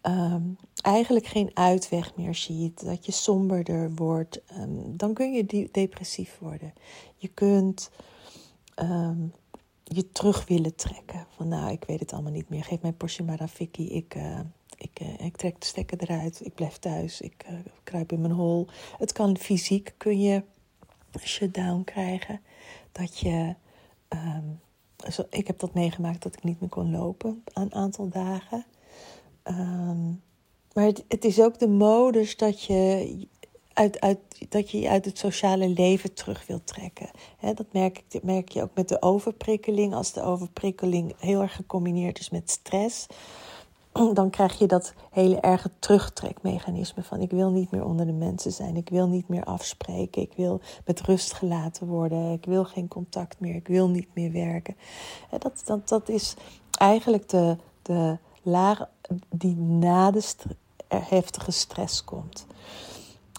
ehm, 0.00 0.42
eigenlijk 0.80 1.26
geen 1.26 1.50
uitweg 1.54 2.16
meer 2.16 2.34
ziet. 2.34 2.84
Dat 2.84 3.06
je 3.06 3.12
somberder 3.12 3.94
wordt. 3.94 4.44
Ehm, 4.46 4.96
dan 4.96 5.14
kun 5.14 5.32
je 5.32 5.68
depressief 5.72 6.38
worden. 6.40 6.72
Je 7.16 7.28
kunt 7.28 7.90
ehm, 8.74 9.18
je 9.82 10.12
terug 10.12 10.46
willen 10.46 10.74
trekken. 10.74 11.26
Van 11.36 11.48
nou, 11.48 11.72
ik 11.72 11.84
weet 11.84 12.00
het 12.00 12.12
allemaal 12.12 12.32
niet 12.32 12.48
meer. 12.48 12.64
Geef 12.64 12.82
mij 12.82 12.92
portie 12.92 13.24
Maraviki. 13.24 13.88
Ik, 13.88 14.14
uh, 14.14 14.22
ik, 14.22 14.26
uh, 14.26 14.40
ik 15.18 15.36
trek 15.36 15.60
de 15.60 15.66
stekker 15.66 15.98
eruit. 16.00 16.40
Ik 16.44 16.54
blijf 16.54 16.78
thuis. 16.78 17.20
Ik 17.20 17.44
uh, 17.50 17.58
kruip 17.84 18.12
in 18.12 18.20
mijn 18.20 18.32
hol. 18.32 18.66
Het 18.98 19.12
kan 19.12 19.38
fysiek. 19.38 19.94
Kun 19.96 20.20
je 20.20 20.42
shutdown 21.20 21.84
krijgen. 21.84 22.40
Dat 22.92 23.18
je... 23.18 23.54
Um, 24.08 24.60
ik 25.30 25.46
heb 25.46 25.58
dat 25.58 25.74
meegemaakt 25.74 26.22
dat 26.22 26.36
ik 26.36 26.44
niet 26.44 26.60
meer 26.60 26.68
kon 26.68 26.90
lopen 26.90 27.42
een 27.52 27.74
aantal 27.74 28.08
dagen. 28.08 28.64
Um, 29.44 30.22
maar 30.72 30.84
het, 30.84 31.04
het, 31.08 31.24
is 31.24 31.40
ook 31.40 31.58
de 31.58 31.68
modus 31.68 32.36
dat 32.36 32.62
je 32.62 33.26
uit, 33.72 34.00
uit, 34.00 34.18
dat 34.48 34.70
je 34.70 34.88
uit 34.88 35.04
het 35.04 35.18
sociale 35.18 35.68
leven 35.68 36.14
terug 36.14 36.46
wilt 36.46 36.66
trekken. 36.66 37.10
dat 37.40 37.72
merk, 37.72 38.02
ik, 38.08 38.22
merk 38.22 38.48
je 38.48 38.62
ook 38.62 38.74
met 38.74 38.88
de 38.88 39.02
overprikkeling. 39.02 39.94
Als 39.94 40.12
de 40.12 40.22
overprikkeling 40.22 41.14
heel 41.18 41.40
erg 41.40 41.54
gecombineerd 41.54 42.18
is 42.18 42.30
met 42.30 42.50
stress, 42.50 43.06
dan 44.14 44.30
krijg 44.30 44.58
je 44.58 44.66
dat 44.66 44.94
hele 45.10 45.40
erge 45.40 45.70
terugtrekmechanisme 45.78 47.02
van 47.02 47.20
ik 47.20 47.30
wil 47.30 47.50
niet 47.50 47.70
meer 47.70 47.84
onder 47.84 48.06
de 48.06 48.12
mensen 48.12 48.52
zijn, 48.52 48.76
ik 48.76 48.88
wil 48.88 49.08
niet 49.08 49.28
meer 49.28 49.44
afspreken, 49.44 50.22
ik 50.22 50.32
wil 50.36 50.60
met 50.84 51.00
rust 51.00 51.32
gelaten 51.32 51.86
worden, 51.86 52.32
ik 52.32 52.44
wil 52.44 52.64
geen 52.64 52.88
contact 52.88 53.40
meer, 53.40 53.54
ik 53.54 53.68
wil 53.68 53.88
niet 53.88 54.08
meer 54.14 54.32
werken. 54.32 54.76
Dat, 55.38 55.62
dat, 55.64 55.88
dat 55.88 56.08
is 56.08 56.34
eigenlijk 56.78 57.28
de, 57.28 57.56
de 57.82 58.18
laag 58.42 58.88
die 59.30 59.56
na 59.56 60.10
de 60.10 60.22
heftige 60.88 61.50
stress 61.50 62.04
komt. 62.04 62.46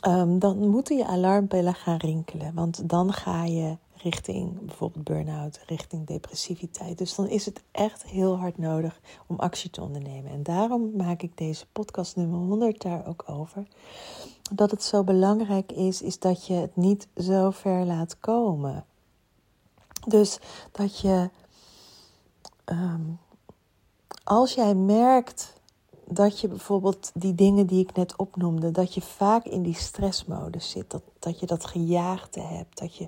Um, 0.08 0.40
dan 0.40 0.68
moeten 0.68 0.98
je 0.98 1.06
alarmbellen 1.06 1.74
gaan 1.74 1.98
rinkelen, 1.98 2.54
want 2.54 2.90
dan 2.90 3.14
ga 3.14 3.44
je 3.44 3.78
richting 3.98 4.66
bijvoorbeeld 4.66 5.04
burn-out, 5.04 5.60
richting 5.66 6.08
depressiviteit. 6.08 6.98
Dus 6.98 7.16
dan 7.16 7.28
is 7.28 7.46
het 7.46 7.64
echt 7.72 8.06
heel 8.06 8.38
hard 8.38 8.58
nodig 8.58 9.00
om 9.28 9.40
actie 9.40 9.70
te 9.70 9.82
ondernemen. 9.82 10.32
En 10.32 10.44
daarom 10.44 10.92
maak 10.96 11.22
ik 11.22 11.38
deze 11.38 11.66
podcast 11.72 12.16
nummer 12.16 12.40
100 12.40 12.82
daar 12.82 13.08
ook 13.08 13.24
over. 13.26 13.68
Dat 14.52 14.72
het 14.72 14.84
zo 14.84 15.04
belangrijk 15.04 15.72
is, 15.72 16.02
is 16.02 16.20
dat 16.20 16.48
je 16.48 16.54
het 16.54 16.76
niet 16.76 17.08
zo 17.16 17.52
ver 17.52 17.86
laat 17.86 18.20
komen. 18.20 18.86
Dus 20.08 20.40
dat 20.72 21.00
je, 21.00 21.30
um, 22.66 23.20
als 24.24 24.54
jij 24.54 24.76
merkt 24.76 25.54
dat 26.10 26.40
je 26.40 26.48
bijvoorbeeld 26.48 27.12
die 27.14 27.36
dingen 27.36 27.68
die 27.68 27.84
ik 27.84 27.96
net 27.96 28.16
opnoemde, 28.16 28.72
dat 28.72 28.94
je 28.94 29.02
vaak 29.02 29.46
in 29.46 29.62
die 29.62 29.76
stressmodus 29.76 30.70
zit, 30.70 30.90
dat, 30.92 31.02
dat 31.20 31.40
je 31.40 31.46
dat 31.46 31.66
gejaagde 31.66 32.42
hebt, 32.42 32.78
dat 32.78 32.96
je 32.96 33.08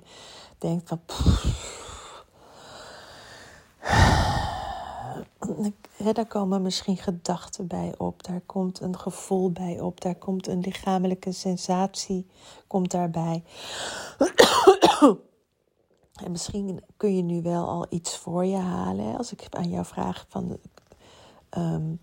denkt 0.60 0.88
van. 0.88 1.00
daar 6.12 6.26
komen 6.26 6.62
misschien 6.62 6.96
gedachten 6.96 7.66
bij 7.66 7.94
op, 7.98 8.22
daar 8.22 8.40
komt 8.46 8.80
een 8.80 8.98
gevoel 8.98 9.50
bij 9.50 9.80
op, 9.80 10.00
daar 10.00 10.14
komt 10.14 10.46
een 10.46 10.60
lichamelijke 10.60 11.32
sensatie 11.32 12.26
komt 12.66 12.90
daarbij. 12.90 13.42
En 16.24 16.30
misschien 16.30 16.84
kun 16.96 17.16
je 17.16 17.22
nu 17.22 17.42
wel 17.42 17.68
al 17.68 17.86
iets 17.88 18.16
voor 18.16 18.44
je 18.44 18.56
halen. 18.56 19.16
Als 19.16 19.32
ik 19.32 19.46
aan 19.50 19.70
jou 19.70 19.84
vraag 19.84 20.26
van 20.28 20.58
um, 21.56 22.00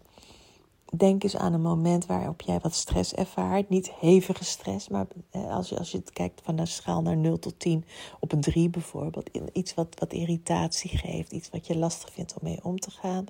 Denk 0.95 1.23
eens 1.23 1.37
aan 1.37 1.53
een 1.53 1.61
moment 1.61 2.05
waarop 2.05 2.41
jij 2.41 2.59
wat 2.59 2.73
stress 2.73 3.13
ervaart. 3.13 3.69
Niet 3.69 3.91
hevige 3.91 4.43
stress, 4.43 4.87
maar 4.87 5.07
als 5.31 5.69
je, 5.69 5.77
als 5.77 5.91
je 5.91 6.01
kijkt 6.13 6.41
van 6.43 6.57
een 6.57 6.67
schaal 6.67 7.01
naar 7.01 7.17
0 7.17 7.39
tot 7.39 7.59
10 7.59 7.85
op 8.19 8.31
een 8.31 8.41
3 8.41 8.69
bijvoorbeeld. 8.69 9.29
Iets 9.53 9.73
wat, 9.73 9.99
wat 9.99 10.13
irritatie 10.13 10.97
geeft, 10.97 11.31
iets 11.31 11.49
wat 11.49 11.67
je 11.67 11.77
lastig 11.77 12.13
vindt 12.13 12.33
om 12.33 12.39
mee 12.41 12.59
om 12.63 12.79
te 12.79 12.91
gaan. 12.91 13.25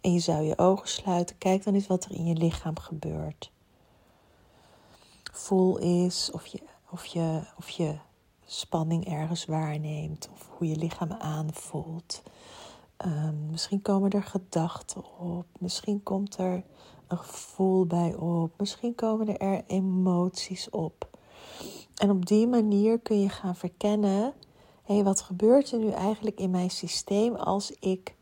En 0.00 0.12
je 0.12 0.18
zou 0.18 0.42
je 0.42 0.58
ogen 0.58 0.88
sluiten. 0.88 1.38
Kijk 1.38 1.64
dan 1.64 1.74
eens 1.74 1.86
wat 1.86 2.04
er 2.04 2.12
in 2.12 2.26
je 2.26 2.34
lichaam 2.34 2.78
gebeurt. 2.78 3.50
Voel 5.32 5.78
is 5.78 6.30
of 6.32 6.46
je, 6.46 6.62
of 6.90 7.06
je, 7.06 7.40
of 7.58 7.68
je 7.68 7.94
spanning 8.46 9.08
ergens 9.08 9.44
waarneemt. 9.44 10.28
Of 10.32 10.48
hoe 10.56 10.68
je 10.68 10.76
lichaam 10.76 11.12
aanvoelt. 11.12 12.22
Um, 13.04 13.46
misschien 13.50 13.82
komen 13.82 14.10
er 14.10 14.22
gedachten 14.22 15.18
op. 15.18 15.46
Misschien 15.58 16.02
komt 16.02 16.38
er 16.38 16.62
een 17.08 17.18
gevoel 17.18 17.86
bij 17.86 18.14
op. 18.14 18.52
Misschien 18.58 18.94
komen 18.94 19.38
er 19.38 19.62
emoties 19.66 20.70
op. 20.70 21.08
En 21.94 22.10
op 22.10 22.26
die 22.26 22.46
manier 22.46 22.98
kun 22.98 23.20
je 23.20 23.28
gaan 23.28 23.56
verkennen: 23.56 24.32
hé, 24.84 24.94
hey, 24.94 25.04
wat 25.04 25.20
gebeurt 25.20 25.72
er 25.72 25.78
nu 25.78 25.90
eigenlijk 25.90 26.38
in 26.38 26.50
mijn 26.50 26.70
systeem 26.70 27.34
als 27.34 27.70
ik 27.70 28.14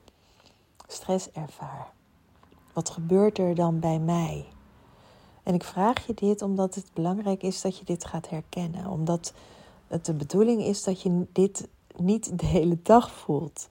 stress 0.87 1.31
ervaar? 1.31 1.93
Wat 2.73 2.91
gebeurt 2.91 3.39
er 3.39 3.55
dan 3.55 3.81
bij 3.81 3.99
mij? 3.99 4.47
En 5.43 5.55
ik 5.55 5.65
vraag 5.65 6.07
je 6.07 6.15
dit 6.15 6.43
omdat 6.43 6.75
het 6.75 6.91
belangrijk 6.95 7.43
is 7.43 7.61
dat 7.61 7.79
je 7.79 7.85
dit 7.85 8.05
gaat 8.05 8.29
herkennen. 8.29 8.87
Omdat 8.87 9.33
het 9.87 10.05
de 10.05 10.15
bedoeling 10.15 10.63
is 10.63 10.85
dat 10.85 11.03
je 11.03 11.27
dit 11.33 11.69
niet 11.97 12.39
de 12.39 12.47
hele 12.47 12.79
dag 12.83 13.13
voelt. 13.13 13.69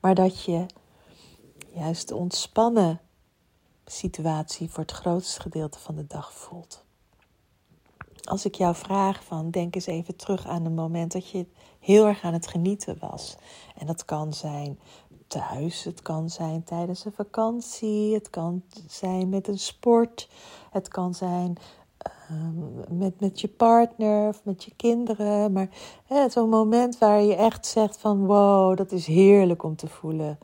Maar 0.00 0.14
dat 0.14 0.42
je 0.42 0.66
juist 1.74 2.12
ontspannen 2.12 3.00
situatie 3.92 4.70
voor 4.70 4.82
het 4.82 4.92
grootste 4.92 5.40
gedeelte 5.40 5.78
van 5.78 5.94
de 5.94 6.06
dag 6.06 6.32
voelt. 6.32 6.84
Als 8.24 8.44
ik 8.44 8.54
jou 8.54 8.74
vraag 8.74 9.24
van 9.24 9.50
denk 9.50 9.74
eens 9.74 9.86
even 9.86 10.16
terug 10.16 10.46
aan 10.46 10.64
een 10.64 10.74
moment 10.74 11.12
dat 11.12 11.30
je 11.30 11.46
heel 11.80 12.06
erg 12.06 12.22
aan 12.22 12.32
het 12.32 12.46
genieten 12.46 12.96
was. 13.00 13.36
En 13.76 13.86
dat 13.86 14.04
kan 14.04 14.32
zijn 14.32 14.78
thuis, 15.26 15.84
het 15.84 16.02
kan 16.02 16.30
zijn 16.30 16.64
tijdens 16.64 17.04
een 17.04 17.12
vakantie, 17.12 18.14
het 18.14 18.30
kan 18.30 18.62
zijn 18.88 19.28
met 19.28 19.48
een 19.48 19.58
sport, 19.58 20.28
het 20.70 20.88
kan 20.88 21.14
zijn 21.14 21.56
ehm, 21.98 22.98
met, 22.98 23.20
met 23.20 23.40
je 23.40 23.48
partner 23.48 24.28
of 24.28 24.40
met 24.44 24.64
je 24.64 24.72
kinderen. 24.76 25.52
Maar 25.52 25.68
zo'n 26.28 26.48
moment 26.48 26.98
waar 26.98 27.22
je 27.22 27.34
echt 27.34 27.66
zegt 27.66 27.96
van 27.98 28.26
wow, 28.26 28.76
dat 28.76 28.92
is 28.92 29.06
heerlijk 29.06 29.62
om 29.62 29.76
te 29.76 29.88
voelen. 29.88 30.38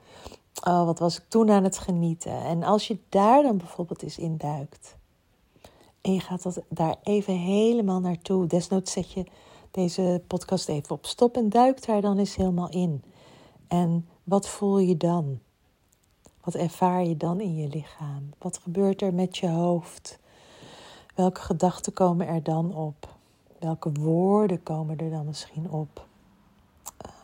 Oh, 0.63 0.85
wat 0.85 0.99
was 0.99 1.17
ik 1.17 1.25
toen 1.29 1.51
aan 1.51 1.65
het 1.65 1.79
genieten. 1.79 2.45
En 2.45 2.63
als 2.63 2.87
je 2.87 2.99
daar 3.09 3.43
dan 3.43 3.57
bijvoorbeeld 3.57 4.03
eens 4.03 4.19
in 4.19 4.37
duikt. 4.37 4.97
En 6.01 6.13
je 6.13 6.21
gaat 6.21 6.43
dat 6.43 6.63
daar 6.69 6.97
even 7.03 7.35
helemaal 7.35 8.01
naartoe. 8.01 8.47
Desnoods 8.47 8.93
zet 8.93 9.13
je 9.13 9.25
deze 9.71 10.23
podcast 10.27 10.69
even 10.69 10.91
op 10.91 11.07
stop 11.07 11.37
en 11.37 11.49
duik 11.49 11.87
daar 11.87 12.01
dan 12.01 12.19
eens 12.19 12.37
helemaal 12.37 12.71
in. 12.71 13.03
En 13.69 14.09
wat 14.25 14.49
voel 14.49 14.79
je 14.79 14.97
dan? 14.97 15.39
Wat 16.45 16.55
ervaar 16.55 17.05
je 17.05 17.17
dan 17.17 17.41
in 17.41 17.57
je 17.57 17.69
lichaam? 17.69 18.31
Wat 18.39 18.59
gebeurt 18.59 19.03
er 19.03 19.15
met 19.15 19.37
je 19.37 19.49
hoofd? 19.49 20.19
Welke 21.15 21.41
gedachten 21.41 21.93
komen 21.93 22.27
er 22.27 22.43
dan 22.43 22.75
op? 22.75 23.17
Welke 23.59 23.93
woorden 23.93 24.63
komen 24.63 24.99
er 24.99 25.11
dan 25.11 25.27
misschien 25.27 25.71
op? 25.71 26.07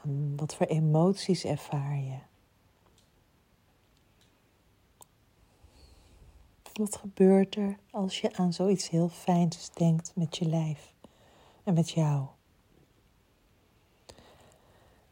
Um, 0.06 0.36
wat 0.36 0.54
voor 0.54 0.66
emoties 0.66 1.44
ervaar 1.44 1.96
je? 1.96 2.29
Wat 6.80 6.96
gebeurt 6.96 7.56
er 7.56 7.78
als 7.90 8.20
je 8.20 8.36
aan 8.36 8.52
zoiets 8.52 8.90
heel 8.90 9.08
fijns 9.08 9.70
denkt 9.70 10.12
met 10.14 10.36
je 10.36 10.48
lijf 10.48 10.94
en 11.64 11.74
met 11.74 11.90
jou? 11.90 12.26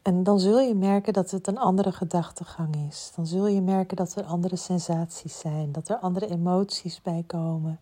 En 0.01 0.23
dan 0.23 0.39
zul 0.39 0.59
je 0.59 0.75
merken 0.75 1.13
dat 1.13 1.31
het 1.31 1.47
een 1.47 1.57
andere 1.57 1.91
gedachtegang 1.91 2.75
is. 2.87 3.11
Dan 3.15 3.27
zul 3.27 3.47
je 3.47 3.61
merken 3.61 3.97
dat 3.97 4.15
er 4.15 4.23
andere 4.23 4.55
sensaties 4.55 5.39
zijn, 5.39 5.71
dat 5.71 5.89
er 5.89 5.97
andere 5.97 6.29
emoties 6.29 7.01
bij 7.01 7.23
komen. 7.27 7.79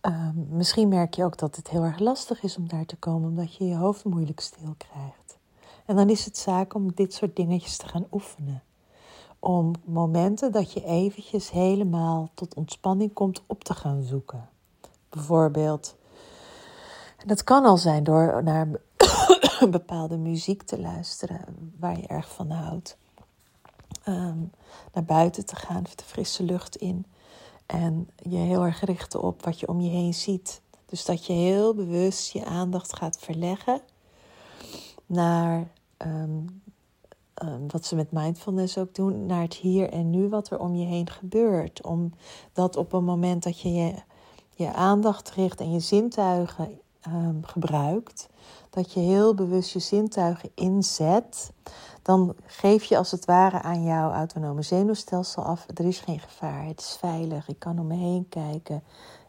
Ehm, 0.00 0.56
misschien 0.56 0.88
merk 0.88 1.14
je 1.14 1.24
ook 1.24 1.38
dat 1.38 1.56
het 1.56 1.68
heel 1.68 1.82
erg 1.82 1.98
lastig 1.98 2.42
is 2.42 2.56
om 2.56 2.68
daar 2.68 2.86
te 2.86 2.96
komen, 2.96 3.28
omdat 3.28 3.54
je 3.54 3.64
je 3.64 3.76
hoofd 3.76 4.04
moeilijk 4.04 4.40
stil 4.40 4.74
krijgt. 4.76 5.38
En 5.86 5.96
dan 5.96 6.10
is 6.10 6.24
het 6.24 6.38
zaak 6.38 6.74
om 6.74 6.92
dit 6.92 7.14
soort 7.14 7.36
dingetjes 7.36 7.76
te 7.76 7.88
gaan 7.88 8.06
oefenen. 8.12 8.62
Om 9.44 9.72
momenten 9.84 10.52
dat 10.52 10.72
je 10.72 10.84
eventjes 10.84 11.50
helemaal 11.50 12.30
tot 12.34 12.54
ontspanning 12.54 13.12
komt 13.12 13.42
op 13.46 13.64
te 13.64 13.74
gaan 13.74 14.02
zoeken. 14.02 14.48
Bijvoorbeeld, 15.08 15.96
dat 17.26 17.44
kan 17.44 17.64
al 17.64 17.76
zijn 17.76 18.04
door 18.04 18.42
naar 18.42 18.68
bepaalde 19.70 20.16
muziek 20.16 20.62
te 20.62 20.80
luisteren 20.80 21.72
waar 21.78 21.96
je 21.96 22.06
erg 22.06 22.34
van 22.34 22.50
houdt. 22.50 22.96
Ehm, 24.04 24.38
naar 24.92 25.04
buiten 25.04 25.46
te 25.46 25.56
gaan, 25.56 25.82
de 25.82 26.04
frisse 26.04 26.42
lucht 26.42 26.76
in. 26.76 27.06
En 27.66 28.10
je 28.16 28.36
heel 28.36 28.64
erg 28.64 28.84
richten 28.84 29.22
op 29.22 29.44
wat 29.44 29.60
je 29.60 29.68
om 29.68 29.80
je 29.80 29.90
heen 29.90 30.14
ziet. 30.14 30.60
Dus 30.86 31.04
dat 31.04 31.26
je 31.26 31.32
heel 31.32 31.74
bewust 31.74 32.32
je 32.32 32.44
aandacht 32.44 32.96
gaat 32.96 33.18
verleggen 33.18 33.80
naar 35.06 35.70
ehm, 35.96 36.42
ehm, 37.34 37.60
wat 37.66 37.84
ze 37.84 37.96
met 37.96 38.12
mindfulness 38.12 38.78
ook 38.78 38.94
doen, 38.94 39.26
naar 39.26 39.42
het 39.42 39.54
hier 39.54 39.90
en 39.90 40.10
nu, 40.10 40.28
wat 40.28 40.50
er 40.50 40.58
om 40.58 40.74
je 40.74 40.86
heen 40.86 41.10
gebeurt. 41.10 41.82
Omdat 41.82 42.76
op 42.76 42.92
een 42.92 43.04
moment 43.04 43.42
dat 43.42 43.60
je 43.60 43.94
je, 44.50 44.72
aandacht 44.72 45.30
richt 45.30 45.60
en 45.60 45.72
je 45.72 45.80
zintuigen 45.80 46.80
um, 47.08 47.44
gebruikt, 47.44 48.28
dat 48.70 48.92
je 48.92 49.00
heel 49.00 49.34
bewust 49.34 49.72
je 49.72 49.78
zintuigen 49.78 50.50
inzet, 50.54 51.52
dan 52.02 52.34
geef 52.46 52.84
je 52.84 52.96
als 52.96 53.10
het 53.10 53.24
ware 53.24 53.62
aan 53.62 53.82
jouw 53.82 54.10
autonome 54.10 54.62
zenuwstelsel 54.62 55.42
af: 55.42 55.66
er 55.74 55.84
is 55.84 55.98
geen 55.98 56.20
gevaar, 56.20 56.66
het 56.66 56.80
is 56.80 56.96
veilig, 57.00 57.48
ik 57.48 57.58
kan 57.58 57.78
om 57.78 57.86
me 57.86 57.96
heen 57.96 58.28
kijken. 58.28 58.82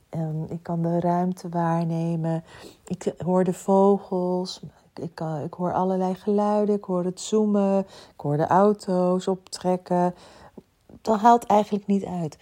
Um, 0.09 0.45
ik 0.49 0.63
kan 0.63 0.81
de 0.81 0.99
ruimte 0.99 1.49
waarnemen. 1.49 2.43
Ik 2.85 3.13
hoor 3.17 3.43
de 3.43 3.53
vogels. 3.53 4.61
Ik, 4.95 5.03
ik, 5.03 5.19
ik 5.45 5.53
hoor 5.53 5.73
allerlei 5.73 6.15
geluiden. 6.15 6.75
Ik 6.75 6.83
hoor 6.83 7.03
het 7.03 7.19
zoomen. 7.19 7.79
Ik 8.13 8.21
hoor 8.21 8.37
de 8.37 8.47
auto's 8.47 9.27
optrekken. 9.27 10.15
Dat 11.01 11.19
haalt 11.19 11.43
eigenlijk 11.43 11.87
niet 11.87 12.05
uit. 12.05 12.37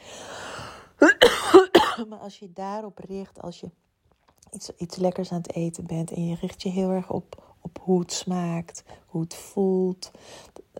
maar 2.10 2.20
als 2.20 2.40
je 2.40 2.54
daarop 2.54 2.98
richt, 3.08 3.42
als 3.42 3.60
je 3.60 3.70
iets, 4.52 4.72
iets 4.78 4.96
lekkers 4.96 5.32
aan 5.32 5.38
het 5.38 5.56
eten 5.56 5.86
bent 5.86 6.12
en 6.12 6.28
je 6.28 6.36
richt 6.36 6.62
je 6.62 6.70
heel 6.70 6.90
erg 6.90 7.10
op, 7.10 7.56
op 7.62 7.80
hoe 7.82 8.00
het 8.00 8.14
smaakt, 8.14 8.84
hoe 9.06 9.22
het 9.22 9.36
voelt, 9.36 10.12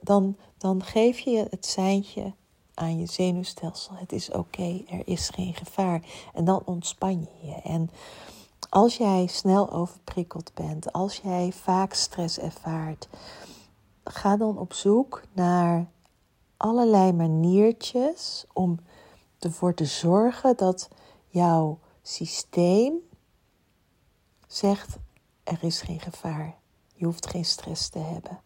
dan, 0.02 0.38
dan 0.58 0.84
geef 0.84 1.20
je 1.20 1.48
het 1.50 1.66
seintje 1.66 2.34
aan 2.74 3.00
je 3.00 3.06
zenuwstelsel. 3.06 3.96
Het 3.96 4.12
is 4.12 4.32
oké, 4.32 4.84
er 4.88 5.02
is 5.06 5.30
geen 5.30 5.54
gevaar. 5.54 6.02
En 6.34 6.46
dan 6.46 6.62
ontspan 6.66 7.20
je 7.20 7.48
je. 7.48 7.62
En 7.64 7.90
als 8.74 8.98
jij 8.98 9.28
snel 9.28 9.72
overprikkeld 9.72 10.52
bent, 10.54 10.94
als 10.94 11.18
jij 11.18 11.52
vaak 11.52 11.94
stress 11.94 12.40
ervaart, 12.40 13.08
ga 14.04 14.38
dan 14.38 14.58
op 14.58 14.74
zoek 14.74 15.22
naar 15.34 15.88
allerlei 16.58 17.12
maniertjes 17.12 18.46
om 18.54 18.80
ervoor 19.40 19.74
te 19.74 19.86
zorgen 19.86 20.58
dat 20.58 20.90
jouw 21.28 21.80
systeem 22.02 22.94
zegt: 24.48 24.98
er 25.44 25.64
is 25.64 25.82
geen 25.82 26.00
gevaar. 26.00 26.56
Je 26.96 27.06
hoeft 27.06 27.28
geen 27.28 27.46
stress 27.46 27.90
te 27.90 28.00
hebben. 28.00 28.40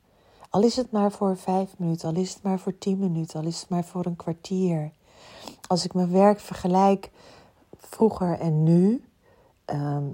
Al 0.50 0.64
is 0.64 0.76
het 0.76 0.92
maar 0.92 1.12
voor 1.12 1.38
vijf 1.38 1.78
minuten, 1.78 2.10
al 2.10 2.22
is 2.22 2.34
het 2.34 2.44
maar 2.44 2.60
voor 2.60 2.78
tien 2.78 3.00
minuten, 3.00 3.40
al 3.40 3.48
is 3.48 3.60
het 3.60 3.70
maar 3.70 3.86
voor 3.86 4.06
een 4.06 4.16
kwartier. 4.16 4.92
Als 5.68 5.86
ik 5.86 5.94
mijn 5.94 6.12
werk 6.12 6.40
vergelijk 6.40 7.12
vroeger 7.78 8.40
en 8.40 8.64
nu, 8.64 9.07
ehm, 9.68 10.06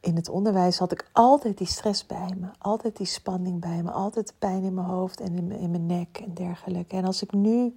in 0.00 0.16
het 0.16 0.28
onderwijs 0.28 0.78
had 0.78 0.92
ik 0.92 1.08
altijd 1.12 1.58
die 1.58 1.66
stress 1.66 2.06
bij 2.06 2.30
me, 2.36 2.46
altijd 2.58 2.96
die 2.96 3.06
spanning 3.06 3.60
bij 3.60 3.82
me, 3.82 3.90
altijd 3.90 4.34
pijn 4.38 4.62
in 4.62 4.74
mijn 4.74 4.86
hoofd 4.86 5.20
en 5.20 5.36
in 5.36 5.52
in 5.52 5.70
mijn 5.70 5.86
nek 5.86 6.18
en 6.18 6.34
dergelijke. 6.34 6.96
En 6.96 7.04
als 7.04 7.22
ik 7.22 7.32
nu 7.32 7.76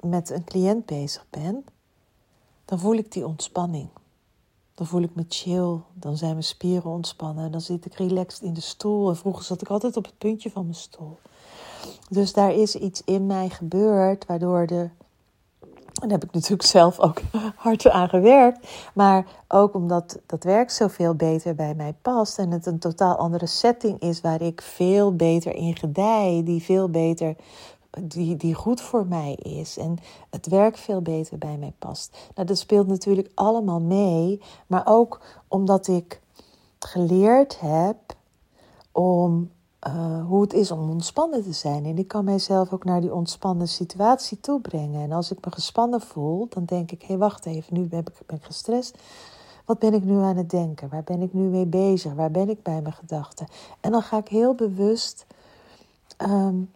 met 0.00 0.30
een 0.30 0.44
cliënt 0.44 0.86
bezig 0.86 1.26
ben, 1.30 1.64
dan 2.64 2.78
voel 2.78 2.94
ik 2.94 3.12
die 3.12 3.26
ontspanning. 3.26 3.88
Dan 4.74 4.86
voel 4.86 5.02
ik 5.02 5.14
me 5.14 5.24
chill, 5.28 5.78
dan 5.94 6.16
zijn 6.16 6.30
mijn 6.30 6.44
spieren 6.44 6.90
ontspannen, 6.90 7.52
dan 7.52 7.60
zit 7.60 7.86
ik 7.86 7.94
relaxed 7.94 8.42
in 8.42 8.54
de 8.54 8.60
stoel. 8.60 9.08
En 9.08 9.16
vroeger 9.16 9.44
zat 9.44 9.60
ik 9.60 9.68
altijd 9.68 9.96
op 9.96 10.04
het 10.04 10.18
puntje 10.18 10.50
van 10.50 10.62
mijn 10.62 10.74
stoel. 10.74 11.18
Dus 12.08 12.32
daar 12.32 12.54
is 12.54 12.74
iets 12.74 13.02
in 13.04 13.26
mij 13.26 13.48
gebeurd, 13.48 14.26
waardoor 14.26 14.66
de. 14.66 14.88
En 16.06 16.12
daar 16.12 16.20
heb 16.20 16.28
ik 16.28 16.34
natuurlijk 16.34 16.68
zelf 16.68 17.00
ook 17.00 17.20
hard 17.56 17.88
aan 17.88 18.08
gewerkt. 18.08 18.68
Maar 18.94 19.26
ook 19.48 19.74
omdat 19.74 20.18
dat 20.26 20.44
werk 20.44 20.70
zoveel 20.70 21.14
beter 21.14 21.54
bij 21.54 21.74
mij 21.74 21.94
past. 22.02 22.38
En 22.38 22.50
het 22.50 22.66
een 22.66 22.78
totaal 22.78 23.16
andere 23.16 23.46
setting 23.46 24.00
is 24.00 24.20
waar 24.20 24.42
ik 24.42 24.62
veel 24.62 25.16
beter 25.16 25.54
in 25.54 25.76
gedij. 25.76 26.42
Die 26.44 26.62
veel 26.62 26.88
beter 26.88 27.36
die, 28.00 28.36
die 28.36 28.54
goed 28.54 28.80
voor 28.80 29.06
mij 29.06 29.34
is 29.34 29.78
en 29.78 29.98
het 30.30 30.46
werk 30.46 30.76
veel 30.76 31.02
beter 31.02 31.38
bij 31.38 31.56
mij 31.56 31.72
past. 31.78 32.16
Nou, 32.34 32.48
dat 32.48 32.58
speelt 32.58 32.86
natuurlijk 32.86 33.30
allemaal 33.34 33.80
mee, 33.80 34.40
maar 34.66 34.82
ook 34.84 35.20
omdat 35.48 35.88
ik 35.88 36.20
geleerd 36.78 37.60
heb 37.60 37.96
om 38.92 39.50
uh, 39.86 40.26
hoe 40.26 40.40
het 40.40 40.52
is 40.52 40.70
om 40.70 40.90
ontspannen 40.90 41.42
te 41.42 41.52
zijn. 41.52 41.84
En 41.84 41.98
ik 41.98 42.08
kan 42.08 42.24
mijzelf 42.24 42.72
ook 42.72 42.84
naar 42.84 43.00
die 43.00 43.14
ontspannen 43.14 43.68
situatie 43.68 44.40
toe 44.40 44.60
brengen. 44.60 45.02
En 45.02 45.12
als 45.12 45.30
ik 45.30 45.44
me 45.44 45.52
gespannen 45.52 46.00
voel, 46.00 46.46
dan 46.48 46.64
denk 46.64 46.90
ik: 46.90 47.00
hé, 47.00 47.06
hey, 47.06 47.18
wacht 47.18 47.46
even, 47.46 47.74
nu 47.74 47.86
ben 47.86 47.98
ik, 47.98 48.12
ben 48.26 48.40
gestrest. 48.42 48.98
Wat 49.64 49.78
ben 49.78 49.94
ik 49.94 50.04
nu 50.04 50.18
aan 50.18 50.36
het 50.36 50.50
denken? 50.50 50.88
Waar 50.88 51.04
ben 51.04 51.22
ik 51.22 51.32
nu 51.32 51.42
mee 51.42 51.66
bezig? 51.66 52.14
Waar 52.14 52.30
ben 52.30 52.48
ik 52.48 52.62
bij 52.62 52.80
mijn 52.82 52.94
gedachten? 52.94 53.46
En 53.80 53.90
dan 53.90 54.02
ga 54.02 54.16
ik 54.16 54.28
heel 54.28 54.54
bewust 54.54 55.26
um, 56.18 56.70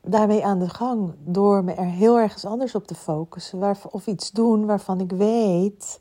daarmee 0.00 0.44
aan 0.44 0.58
de 0.58 0.68
gang 0.68 1.14
door 1.18 1.64
me 1.64 1.72
er 1.72 1.84
heel 1.84 2.18
ergens 2.18 2.44
anders 2.44 2.74
op 2.74 2.86
te 2.86 2.94
focussen. 2.94 3.76
Of 3.90 4.06
iets 4.06 4.30
doen 4.30 4.66
waarvan 4.66 5.00
ik 5.00 5.10
weet 5.10 6.00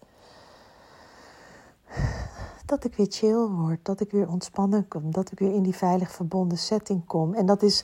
dat 2.65 2.83
ik 2.83 2.95
weer 2.95 3.07
chill 3.09 3.47
word, 3.47 3.85
dat 3.85 3.99
ik 3.99 4.11
weer 4.11 4.29
ontspannen 4.29 4.87
kom, 4.87 5.11
dat 5.11 5.31
ik 5.31 5.39
weer 5.39 5.53
in 5.53 5.63
die 5.63 5.75
veilig 5.75 6.11
verbonden 6.11 6.57
setting 6.57 7.05
kom. 7.05 7.33
En 7.33 7.45
dat 7.45 7.61
is 7.61 7.83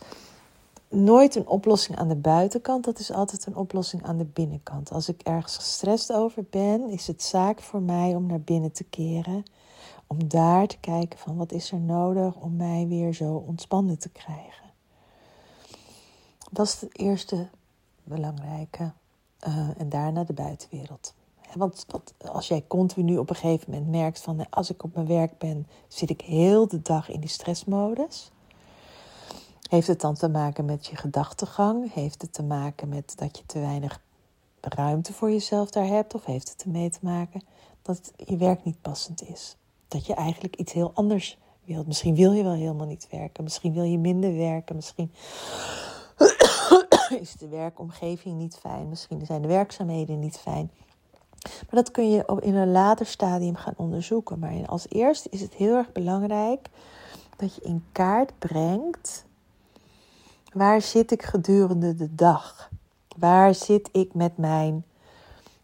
nooit 0.89 1.36
een 1.36 1.48
oplossing 1.48 1.98
aan 1.98 2.08
de 2.08 2.15
buitenkant, 2.15 2.84
dat 2.84 3.00
is 3.00 3.12
altijd 3.12 3.46
een 3.46 3.56
oplossing 3.56 4.04
aan 4.04 4.18
de 4.18 4.26
binnenkant. 4.26 4.92
Als 4.92 5.10
ik 5.10 5.22
ergens 5.22 5.56
gestrest 5.56 6.13
over 6.13 6.44
ben, 6.50 6.89
is 6.89 7.08
het 7.08 7.24
zaak 7.24 7.62
voor 7.62 7.82
mij 7.82 8.15
om 8.15 8.26
naar 8.26 8.42
binnen 8.42 8.72
te 8.72 8.84
keren. 8.84 9.44
Om 10.08 10.28
daar 10.28 10.68
te 10.68 10.78
kijken 10.78 11.20
van 11.20 11.36
wat 11.36 11.52
is 11.52 11.72
er 11.72 11.80
nodig 11.80 12.36
om 12.36 12.56
mij 12.56 12.86
weer 12.88 13.13
zo 13.13 13.44
ontspannen 13.48 14.00
te 14.00 14.10
krijgen. 14.10 14.70
Dat 16.52 16.65
is 16.65 16.82
het 16.82 17.00
eerste 17.00 17.48
belangrijke. 18.04 18.92
Uh, 19.48 19.70
en 19.78 19.89
daarna 19.89 20.24
de 20.24 20.34
buitenwereld. 20.34 21.13
Want 21.56 21.86
als 22.32 22.48
jij 22.48 22.64
continu 22.68 23.18
op 23.18 23.30
een 23.30 23.36
gegeven 23.36 23.72
moment 23.72 23.90
merkt 23.92 24.22
van 24.22 24.50
als 24.50 24.70
ik 24.70 24.84
op 24.84 24.94
mijn 24.94 25.08
werk 25.08 25.38
ben, 25.38 25.68
zit 25.88 26.10
ik 26.10 26.22
heel 26.22 26.68
de 26.68 26.82
dag 26.82 27.10
in 27.10 27.20
die 27.20 27.30
stressmodus. 27.30 28.32
Heeft 29.70 29.88
het 29.88 30.02
dan 30.02 30.16
te 30.16 30.30
maken 30.30 30.66
met 30.66 30.86
je 30.86 30.96
gedachtegang? 30.96 31.94
Heeft 31.94 32.22
het 32.22 32.34
te 32.34 32.44
maken 32.44 32.90
met 32.90 33.14
dat 33.18 33.38
je 33.38 33.46
te 33.46 33.60
weinig 33.60 34.02
ruimte 34.62 35.14
voor 35.14 35.32
jezelf 35.32 35.70
daar 35.70 35.88
hebt? 35.88 36.14
Of 36.16 36.26
heeft 36.26 36.50
het 36.50 36.64
ermee 36.64 36.90
te 36.90 37.00
maken 37.02 37.42
dat 37.82 38.12
je 38.16 38.38
werk 38.38 38.64
niet 38.64 38.82
passend 38.82 39.30
is? 39.30 39.56
Dat 39.88 40.06
je 40.06 40.14
eigenlijk 40.14 40.56
iets 40.56 40.74
heel 40.74 40.92
anders 40.94 41.38
wilt. 41.66 41.88
Misschien 41.88 42.16
wil 42.16 42.32
je 42.32 42.44
wel 42.44 42.54
helemaal 42.54 42.88
niet 42.88 43.08
werken. 43.12 43.44
Misschien 43.44 43.74
wil 43.74 43.84
je 43.84 43.98
minder 43.98 44.36
werken. 44.36 44.76
Misschien 44.76 45.12
is 47.22 47.34
de 47.34 47.48
werkomgeving 47.48 48.38
niet 48.38 48.56
fijn, 48.56 48.90
misschien 48.90 49.26
zijn 49.26 49.42
de 49.42 49.48
werkzaamheden 49.48 50.20
niet 50.20 50.38
fijn. 50.38 50.72
Maar 51.62 51.84
dat 51.84 51.91
kun 51.91 52.12
je 52.12 52.39
in 52.39 52.56
een 52.56 52.72
later 52.72 53.06
stadium 53.06 53.56
gaan 53.56 53.74
onderzoeken. 53.78 54.39
Maar 54.39 54.54
als 54.65 54.89
eerste 54.89 55.30
is 55.30 55.41
het 55.41 55.54
heel 55.54 55.76
erg 55.76 55.91
belangrijk 55.91 56.69
dat 57.38 57.56
je 57.56 57.62
in 57.62 57.86
kaart 57.91 58.32
brengt 58.39 59.26
waar 60.54 60.82
zit 60.82 61.12
ik 61.12 61.24
gedurende 61.24 61.95
de 61.95 62.15
dag. 62.15 62.69
Waar 63.17 63.56
zit 63.56 63.89
ik 63.91 64.13
met 64.13 64.38
mijn, 64.38 64.86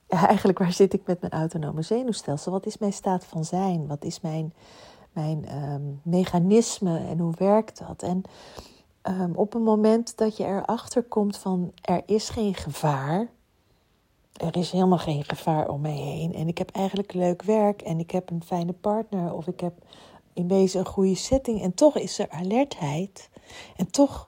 eigenlijk 0.07 0.59
waar 0.59 0.71
zit 0.73 0.93
ik 0.93 1.01
met 1.05 1.21
mijn 1.21 1.33
autonome 1.33 1.81
zenuwstelsel? 1.81 2.51
Wat 2.51 2.65
is 2.65 2.77
mijn 2.77 2.93
staat 2.93 3.25
van 3.25 3.45
zijn? 3.45 3.87
Wat 3.87 4.03
is 4.03 4.21
mijn, 4.21 4.53
mijn 5.11 5.45
ehm, 5.45 5.81
mechanisme 6.03 6.97
en 6.97 7.19
hoe 7.19 7.33
werkt 7.37 7.81
dat? 7.87 8.03
En 8.03 8.21
um, 9.03 9.35
op 9.35 9.53
het 9.53 9.63
moment 9.63 10.17
dat 10.17 10.37
je 10.37 10.45
erachter 10.45 11.03
komt 11.03 11.37
van 11.37 11.71
er 11.81 12.01
is 12.05 12.29
geen 12.29 12.55
gevaar, 12.55 13.27
er 14.37 14.57
is 14.57 14.71
helemaal 14.71 14.97
geen 14.97 15.23
gevaar 15.23 15.69
om 15.69 15.81
mij 15.81 15.95
heen. 15.95 16.33
En 16.33 16.47
ik 16.47 16.57
heb 16.57 16.71
eigenlijk 16.71 17.13
leuk 17.13 17.41
werk 17.41 17.81
en 17.81 17.99
ik 17.99 18.11
heb 18.11 18.29
een 18.29 18.43
fijne 18.43 18.73
partner 18.73 19.33
of 19.33 19.47
ik 19.47 19.59
heb 19.59 19.73
in 20.33 20.47
wezen 20.47 20.79
een 20.79 20.85
goede 20.85 21.15
setting. 21.15 21.61
En 21.61 21.73
toch 21.73 21.97
is 21.97 22.19
er 22.19 22.29
alertheid. 22.29 23.29
En 23.75 23.91
toch 23.91 24.27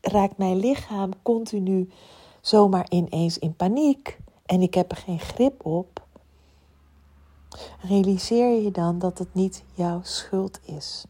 raakt 0.00 0.38
mijn 0.38 0.56
lichaam 0.56 1.10
continu 1.22 1.90
zomaar 2.40 2.86
ineens 2.88 3.38
in 3.38 3.56
paniek. 3.56 4.18
En 4.46 4.62
ik 4.62 4.74
heb 4.74 4.90
er 4.90 4.96
geen 4.96 5.20
grip 5.20 5.66
op. 5.66 6.06
Realiseer 7.82 8.62
je 8.62 8.70
dan 8.70 8.98
dat 8.98 9.18
het 9.18 9.34
niet 9.34 9.64
jouw 9.74 10.00
schuld 10.02 10.60
is, 10.62 11.04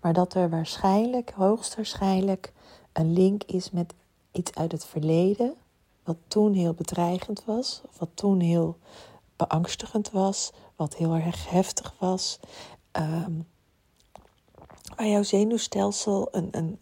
maar 0.00 0.12
dat 0.12 0.34
er 0.34 0.50
waarschijnlijk, 0.50 1.30
hoogstwaarschijnlijk, 1.30 2.52
een 2.92 3.12
link 3.12 3.44
is 3.44 3.70
met 3.70 3.94
iets 4.32 4.54
uit 4.54 4.72
het 4.72 4.84
verleden, 4.84 5.54
wat 6.10 6.18
toen 6.28 6.52
heel 6.52 6.74
bedreigend 6.74 7.44
was, 7.44 7.82
wat 7.98 8.08
toen 8.14 8.40
heel 8.40 8.76
beangstigend 9.36 10.10
was, 10.10 10.52
wat 10.76 10.96
heel 10.96 11.14
erg 11.14 11.50
heftig 11.50 11.94
was. 11.98 12.40
Um, 12.98 13.46
waar 14.96 15.06
jouw 15.06 15.22
zenuwstelsel 15.22 16.28
een, 16.30 16.48
een, 16.50 16.78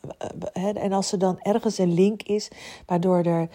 eh, 0.52 0.82
en 0.82 0.92
als 0.92 1.12
er 1.12 1.18
dan 1.18 1.40
ergens 1.40 1.78
een 1.78 1.92
link 1.92 2.22
is 2.22 2.48
waardoor 2.86 3.22
er 3.22 3.48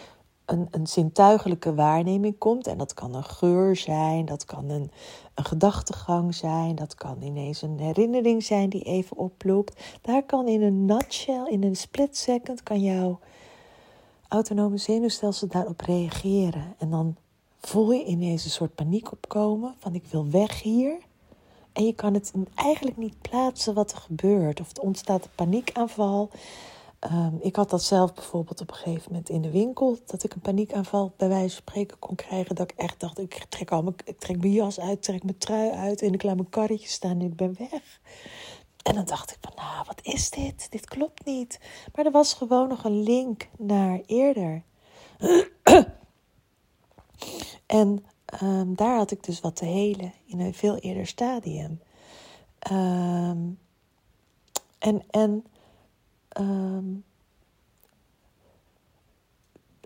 een, 0.46 0.68
een 0.72 0.88
zintuigelijke 0.88 1.74
waarneming 1.74 2.38
komt, 2.38 2.68
en 2.68 2.78
dat 2.78 2.94
kan 2.94 3.16
een 3.16 3.24
geur 3.24 3.76
zijn, 3.76 4.26
dat 4.26 4.46
kan 4.46 4.70
een, 4.70 4.92
een 5.36 5.46
gedachtegang 5.46 6.36
zijn, 6.36 6.76
dat 6.76 6.96
kan 6.96 7.22
ineens 7.22 7.62
een 7.62 7.80
herinnering 7.80 8.44
zijn 8.44 8.70
die 8.70 8.84
even 8.84 9.18
oploopt. 9.18 9.84
Daar 10.02 10.24
kan 10.24 10.48
in 10.48 10.62
een 10.62 10.86
nutshell, 10.86 11.48
in 11.50 11.64
een 11.64 11.76
split 11.76 12.18
second, 12.18 12.64
kan 12.64 12.82
jouw 12.82 13.20
autonome 14.34 14.78
zenuwstelsel 14.78 15.48
daarop 15.48 15.82
reageren. 15.82 16.76
En 16.78 16.90
dan 16.90 17.16
voel 17.62 17.92
je 17.92 18.06
ineens 18.06 18.46
een 18.46 18.52
soort 18.52 18.76
paniek 18.76 19.12
opkomen 19.12 19.76
van 19.78 19.96
ik 19.96 20.06
wil 20.06 20.30
weg 20.30 20.62
hier. 20.62 20.98
En 21.74 21.86
je 21.86 21.94
kan 21.94 22.14
het 22.14 22.34
eigenlijk 22.56 22.98
niet 22.98 23.22
plaatsen 23.22 23.74
wat 23.74 23.92
er 23.92 23.98
gebeurt. 23.98 24.60
Of 24.60 24.78
er 24.78 24.84
ontstaat 24.84 25.24
een 25.24 25.32
paniekaanval. 25.36 26.30
Um, 27.12 27.40
ik 27.42 27.56
had 27.56 27.70
dat 27.70 27.84
zelf 27.84 28.14
bijvoorbeeld 28.14 28.62
op 28.62 28.70
een 28.70 28.76
gegeven 28.76 29.04
moment 29.12 29.30
in 29.30 29.42
de 29.42 29.52
winkel. 29.52 29.98
Dat 30.06 30.24
ik 30.24 30.34
een 30.34 30.42
paniekaanval 30.42 31.14
bij 31.18 31.28
wijze 31.28 31.56
van 31.56 31.64
spreken 31.68 32.00
kon 32.00 32.16
krijgen. 32.16 32.56
Dat 32.56 32.72
ik 32.72 32.78
echt 32.78 33.00
dacht, 33.00 33.20
ik 33.20 33.46
trek, 33.50 33.72
al 33.72 33.84
mijn, 33.84 33.96
ik 34.06 34.20
trek 34.20 34.38
mijn 34.38 34.54
jas 34.54 34.80
uit, 34.80 35.04
trek 35.04 35.24
mijn 35.24 35.38
trui 35.38 35.70
uit. 35.70 36.02
En 36.02 36.14
ik 36.14 36.24
laat 36.24 36.36
mijn 36.36 36.50
karretje 36.50 36.88
staan 36.88 37.20
en 37.20 37.26
ik 37.26 37.36
ben 37.36 37.56
weg. 37.58 38.00
En 38.84 38.96
dan 38.96 39.06
dacht 39.06 39.32
ik 39.32 39.38
van, 39.42 39.52
nou, 39.56 39.84
wat 39.88 40.00
is 40.02 40.30
dit? 40.30 40.72
Dit 40.72 40.86
klopt 40.86 41.26
niet. 41.26 41.60
Maar 41.96 42.06
er 42.06 42.12
was 42.12 42.34
gewoon 42.34 42.68
nog 42.68 42.84
een 42.84 43.04
link 43.04 43.50
naar 43.58 44.02
eerder. 44.06 44.64
en 47.66 48.06
um, 48.42 48.76
daar 48.76 48.98
had 48.98 49.12
ik 49.12 49.24
dus 49.24 49.42
wat 49.42 49.56
te 49.56 49.66
helen 49.66 50.14
in 50.26 50.40
een 50.40 50.54
veel 50.54 50.78
eerder 50.78 51.08
stadium. 51.08 51.82
Um, 52.72 53.60
en 54.80 55.04
en 55.10 55.46
um, 56.40 57.04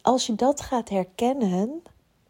als 0.01 0.25
je 0.25 0.35
dat 0.35 0.61
gaat 0.61 0.89
herkennen 0.89 1.81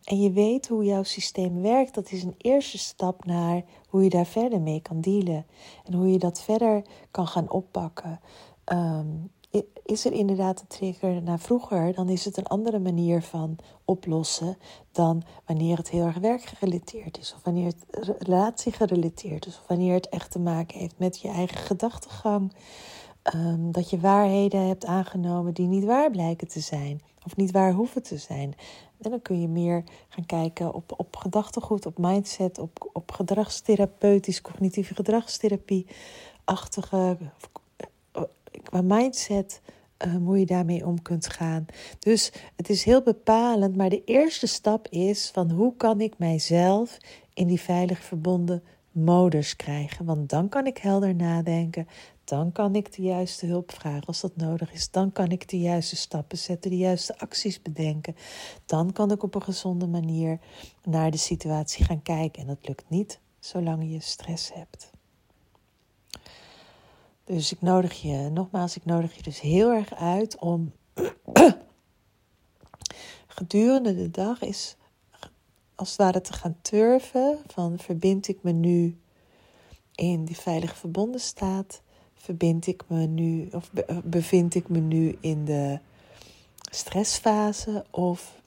en 0.07 0.21
je 0.21 0.31
weet 0.31 0.67
hoe 0.67 0.83
jouw 0.83 1.03
systeem 1.03 1.61
werkt, 1.61 1.93
dat 1.93 2.11
is 2.11 2.23
een 2.23 2.35
eerste 2.37 2.77
stap 2.77 3.25
naar 3.25 3.63
hoe 3.89 4.03
je 4.03 4.09
daar 4.09 4.25
verder 4.25 4.61
mee 4.61 4.81
kan 4.81 5.01
dealen 5.01 5.45
en 5.83 5.93
hoe 5.93 6.11
je 6.11 6.19
dat 6.19 6.41
verder 6.41 6.81
kan 7.11 7.27
gaan 7.27 7.49
oppakken. 7.49 8.19
Um, 8.73 9.31
is 9.83 10.05
er 10.05 10.11
inderdaad 10.11 10.61
een 10.61 10.67
trigger 10.67 11.21
naar 11.21 11.39
vroeger, 11.39 11.93
dan 11.93 12.09
is 12.09 12.25
het 12.25 12.37
een 12.37 12.47
andere 12.47 12.79
manier 12.79 13.21
van 13.21 13.57
oplossen 13.85 14.57
dan 14.91 15.23
wanneer 15.45 15.77
het 15.77 15.89
heel 15.89 16.05
erg 16.05 16.17
werkgerelateerd 16.17 17.17
is, 17.17 17.33
of 17.35 17.43
wanneer 17.43 17.65
het 17.65 17.85
relatiegerelateerd 18.19 19.45
is, 19.45 19.57
of 19.57 19.67
wanneer 19.67 19.93
het 19.93 20.09
echt 20.09 20.31
te 20.31 20.39
maken 20.39 20.79
heeft 20.79 20.97
met 20.97 21.19
je 21.19 21.27
eigen 21.27 21.57
gedachtegang. 21.57 22.53
Um, 23.35 23.71
dat 23.71 23.89
je 23.89 23.99
waarheden 23.99 24.67
hebt 24.67 24.85
aangenomen 24.85 25.53
die 25.53 25.67
niet 25.67 25.83
waar 25.83 26.11
blijken 26.11 26.47
te 26.47 26.59
zijn, 26.59 27.01
of 27.25 27.35
niet 27.35 27.51
waar 27.51 27.73
hoeven 27.73 28.03
te 28.03 28.17
zijn. 28.17 28.53
En 29.01 29.09
dan 29.09 29.21
kun 29.21 29.41
je 29.41 29.47
meer 29.47 29.83
gaan 30.09 30.25
kijken 30.25 30.73
op, 30.73 30.93
op 30.97 31.15
gedachtegoed, 31.15 31.85
op 31.85 31.97
mindset, 31.97 32.59
op, 32.59 32.89
op 32.93 33.11
gedragstherapeutisch, 33.11 34.41
cognitieve 34.41 34.95
gedragstherapie-achtige 34.95 37.17
qua 38.63 38.81
mindset 38.81 39.61
uh, 40.05 40.15
hoe 40.15 40.39
je 40.39 40.45
daarmee 40.45 40.85
om 40.85 41.01
kunt 41.01 41.27
gaan. 41.27 41.65
Dus 41.99 42.31
het 42.55 42.69
is 42.69 42.83
heel 42.83 43.01
bepalend, 43.01 43.75
maar 43.75 43.89
de 43.89 44.03
eerste 44.03 44.47
stap 44.47 44.87
is 44.87 45.29
van 45.33 45.51
hoe 45.51 45.73
kan 45.77 46.01
ik 46.01 46.17
mijzelf 46.17 46.97
in 47.33 47.47
die 47.47 47.61
veilig 47.61 47.99
verbonden 47.99 48.63
modus 48.91 49.55
krijgen? 49.55 50.05
Want 50.05 50.29
dan 50.29 50.49
kan 50.49 50.65
ik 50.65 50.77
helder 50.77 51.15
nadenken, 51.15 51.87
dan 52.27 52.51
kan 52.51 52.75
ik 52.75 52.95
de 52.95 53.01
juiste 53.01 53.45
hulp 53.45 53.71
vragen 53.71 54.05
als 54.05 54.21
dat 54.21 54.35
nodig 54.35 54.73
is. 54.73 54.91
Dan 54.91 55.11
kan 55.11 55.27
ik 55.27 55.49
de 55.49 55.59
juiste 55.59 55.95
stappen 55.95 56.37
zetten, 56.37 56.71
de 56.71 56.77
juiste 56.77 57.19
acties 57.19 57.61
bedenken. 57.61 58.15
Dan 58.65 58.91
kan 58.91 59.11
ik 59.11 59.23
op 59.23 59.35
een 59.35 59.43
gezonde 59.43 59.87
manier 59.87 60.39
naar 60.83 61.11
de 61.11 61.17
situatie 61.17 61.85
gaan 61.85 62.01
kijken. 62.01 62.41
En 62.41 62.47
dat 62.47 62.67
lukt 62.67 62.89
niet 62.89 63.19
zolang 63.39 63.91
je 63.91 63.99
stress 63.99 64.53
hebt. 64.53 64.89
Dus 67.23 67.51
ik 67.51 67.61
nodig 67.61 68.01
je, 68.01 68.29
nogmaals, 68.29 68.75
ik 68.75 68.85
nodig 68.85 69.15
je 69.15 69.23
dus 69.23 69.39
heel 69.39 69.71
erg 69.71 69.93
uit 69.93 70.39
om 70.39 70.73
gedurende 73.27 73.95
de 73.95 74.11
dag 74.11 74.41
is 74.41 74.75
als 75.75 75.89
het 75.89 75.97
ware 75.97 76.21
te 76.21 76.33
gaan 76.33 76.57
turven 76.61 77.39
van 77.47 77.79
verbind 77.79 78.27
ik 78.27 78.43
me 78.43 78.51
nu 78.51 78.97
in 79.95 80.25
die 80.25 80.37
veilige 80.37 80.75
verbonden 80.75 81.19
staat, 81.19 81.81
verbind 82.27 82.67
ik 82.67 82.83
me 82.87 83.05
nu 83.05 83.49
of 83.51 83.71
bevind 84.03 84.55
ik 84.55 84.69
me 84.69 84.79
nu 84.79 85.17
in 85.19 85.45
de 85.45 85.79
stressfase 86.71 87.85
of 87.91 88.41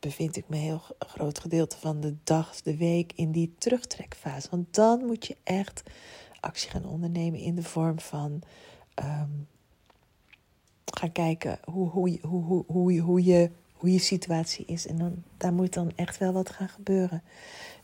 bevind 0.00 0.36
ik 0.36 0.48
me 0.48 0.56
een 0.56 0.62
heel 0.62 0.82
groot 0.98 1.38
gedeelte 1.38 1.78
van 1.78 2.00
de 2.00 2.14
dag, 2.24 2.62
de 2.62 2.76
week 2.76 3.12
in 3.14 3.32
die 3.32 3.54
terugtrekfase. 3.58 4.50
Want 4.50 4.74
dan 4.74 5.04
moet 5.04 5.26
je 5.26 5.36
echt 5.42 5.82
actie 6.40 6.70
gaan 6.70 6.84
ondernemen 6.84 7.40
in 7.40 7.54
de 7.54 7.62
vorm 7.62 8.00
van 8.00 8.42
um, 9.02 9.48
gaan 10.84 11.12
kijken 11.12 11.58
hoe, 11.64 11.88
hoe, 11.88 12.18
hoe, 12.22 12.42
hoe, 12.42 12.64
hoe, 12.66 12.98
hoe, 12.98 13.24
je, 13.24 13.50
hoe 13.72 13.92
je 13.92 13.98
situatie 13.98 14.64
is. 14.66 14.86
En 14.86 14.96
dan, 14.96 15.22
daar 15.36 15.52
moet 15.52 15.72
dan 15.72 15.92
echt 15.94 16.18
wel 16.18 16.32
wat 16.32 16.50
gaan 16.50 16.68
gebeuren. 16.68 17.22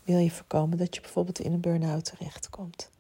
Wil 0.05 0.19
je 0.19 0.31
voorkomen 0.31 0.79
dat 0.79 0.95
je 0.95 1.01
bijvoorbeeld 1.01 1.41
in 1.41 1.53
een 1.53 1.61
burn-out 1.61 2.05
terechtkomt? 2.05 2.91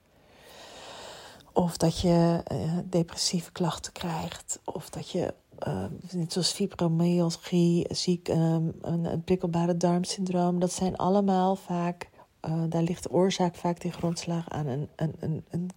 Of 1.59 1.77
dat 1.77 2.01
je 2.01 2.43
uh, 2.53 2.79
depressieve 2.85 3.53
klachten 3.53 3.93
krijgt. 3.93 4.61
Of 4.65 4.91
dat 4.91 5.11
je, 5.11 5.35
uh, 5.69 5.85
net 6.13 6.33
zoals 6.33 6.53
fibromyalgie, 6.53 7.87
ziek, 7.95 8.29
um, 8.29 8.73
een, 8.81 9.23
prikkelbare 9.25 9.77
darmsyndroom. 9.77 10.59
Dat 10.59 10.73
zijn 10.73 10.97
allemaal 10.97 11.57
vaak 11.57 12.11
uh, 12.49 12.63
daar 12.69 12.83
ligt 12.83 13.03
de 13.03 13.11
oorzaak 13.11 13.55
vaak 13.55 13.79
ten 13.79 13.93
grondslag 13.93 14.49
aan 14.49 14.67
een, 14.67 14.89
een, 14.97 15.15
een, 15.19 15.45
een 15.51 15.71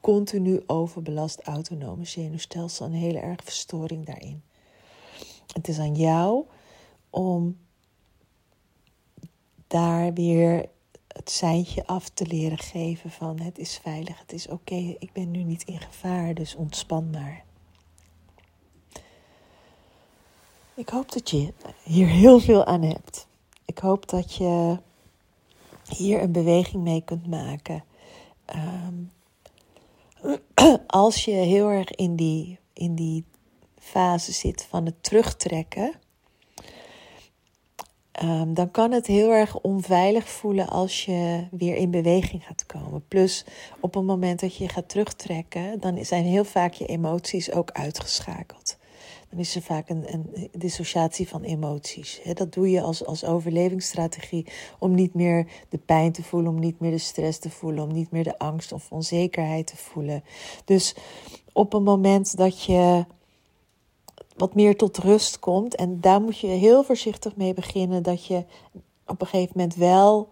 continu 0.00 0.62
overbelast 0.66 1.40
autonome 1.40 2.04
zenuwstelsel, 2.04 2.86
een 2.86 2.92
hele 2.92 3.18
erg 3.18 3.44
verstoring 3.44 4.06
daarin. 4.06 4.42
Het 5.52 5.68
is 5.68 5.78
aan 5.78 5.94
jou 5.94 6.44
om 7.10 7.58
daar 9.66 10.12
weer 10.12 10.68
het 11.16 11.30
seintje 11.30 11.86
af 11.86 12.08
te 12.08 12.26
leren 12.26 12.58
geven 12.58 13.10
van 13.10 13.40
het 13.40 13.58
is 13.58 13.78
veilig, 13.82 14.20
het 14.20 14.32
is 14.32 14.48
oké, 14.48 14.96
ik 14.98 15.12
ben 15.12 15.30
nu 15.30 15.42
niet 15.42 15.62
in 15.62 15.80
gevaar, 15.80 16.34
dus 16.34 16.54
ontspan 16.54 17.10
maar. 17.10 17.44
Ik 20.74 20.88
hoop 20.88 21.12
dat 21.12 21.30
je 21.30 21.52
hier 21.82 22.06
heel 22.06 22.40
veel 22.40 22.64
aan 22.64 22.82
hebt. 22.82 23.26
Ik 23.64 23.78
hoop 23.78 24.08
dat 24.08 24.34
je 24.34 24.78
hier 25.88 26.22
een 26.22 26.32
beweging 26.32 26.82
mee 26.82 27.02
kunt 27.04 27.26
maken. 27.26 27.84
Ehm, 28.44 28.94
als 30.86 31.24
je 31.24 31.30
heel 31.30 31.68
erg 31.68 31.90
in 31.90 32.16
die, 32.16 32.58
in 32.72 32.94
die 32.94 33.24
fase 33.78 34.32
zit 34.32 34.62
van 34.62 34.84
het 34.84 35.02
terugtrekken, 35.02 35.94
um, 38.22 38.54
dan 38.54 38.70
kan 38.70 38.92
het 38.92 39.06
heel 39.06 39.30
erg 39.30 39.60
onveilig 39.60 40.28
voelen 40.28 40.68
als 40.68 41.04
je 41.04 41.46
weer 41.50 41.76
in 41.76 41.90
beweging 41.90 42.44
gaat 42.46 42.66
komen. 42.66 43.04
Plus 43.08 43.44
op 43.80 43.94
het 43.94 44.04
moment 44.04 44.40
dat 44.40 44.56
je 44.56 44.68
gaat 44.68 44.88
terugtrekken, 44.88 45.80
dan 45.80 46.04
zijn 46.04 46.24
heel 46.24 46.44
vaak 46.44 46.72
je 46.72 46.86
emoties 46.86 47.52
ook 47.52 47.70
uitgeschakeld. 47.70 48.76
dan 49.30 49.38
is 49.38 49.54
er 49.54 49.62
vaak 49.62 49.88
een, 49.88 50.12
een 50.12 50.48
dissociatie 50.52 51.28
van 51.28 51.42
emoties. 51.42 52.20
Dat 52.34 52.52
doe 52.52 52.70
je 52.70 52.80
als, 52.80 53.04
als 53.06 53.24
overlevingsstrategie 53.24 54.46
om 54.78 54.94
niet 54.94 55.14
meer 55.14 55.46
de 55.68 55.78
pijn 55.78 56.12
te 56.12 56.22
voelen, 56.22 56.50
om 56.50 56.58
niet 56.58 56.80
meer 56.80 56.90
de 56.90 56.98
stress 56.98 57.38
te 57.38 57.50
voelen, 57.50 57.84
om 57.84 57.92
niet 57.92 58.10
meer 58.10 58.24
de 58.24 58.38
angst 58.38 58.72
of 58.72 58.90
onzekerheid 58.90 59.66
te 59.66 59.76
voelen. 59.76 60.24
Dus 60.64 60.94
op 61.52 61.72
een 61.72 61.82
moment 61.82 62.36
dat 62.36 62.64
je 62.64 63.04
wat 64.36 64.54
meer 64.54 64.76
tot 64.76 64.98
rust 64.98 65.38
komt, 65.38 65.74
en 65.74 66.00
daar 66.00 66.20
moet 66.20 66.38
je 66.38 66.46
heel 66.46 66.82
voorzichtig 66.82 67.36
mee 67.36 67.54
beginnen, 67.54 68.02
dat 68.02 68.26
je 68.26 68.44
op 69.06 69.20
een 69.20 69.26
gegeven 69.26 69.52
moment 69.54 69.74
wel 69.74 70.28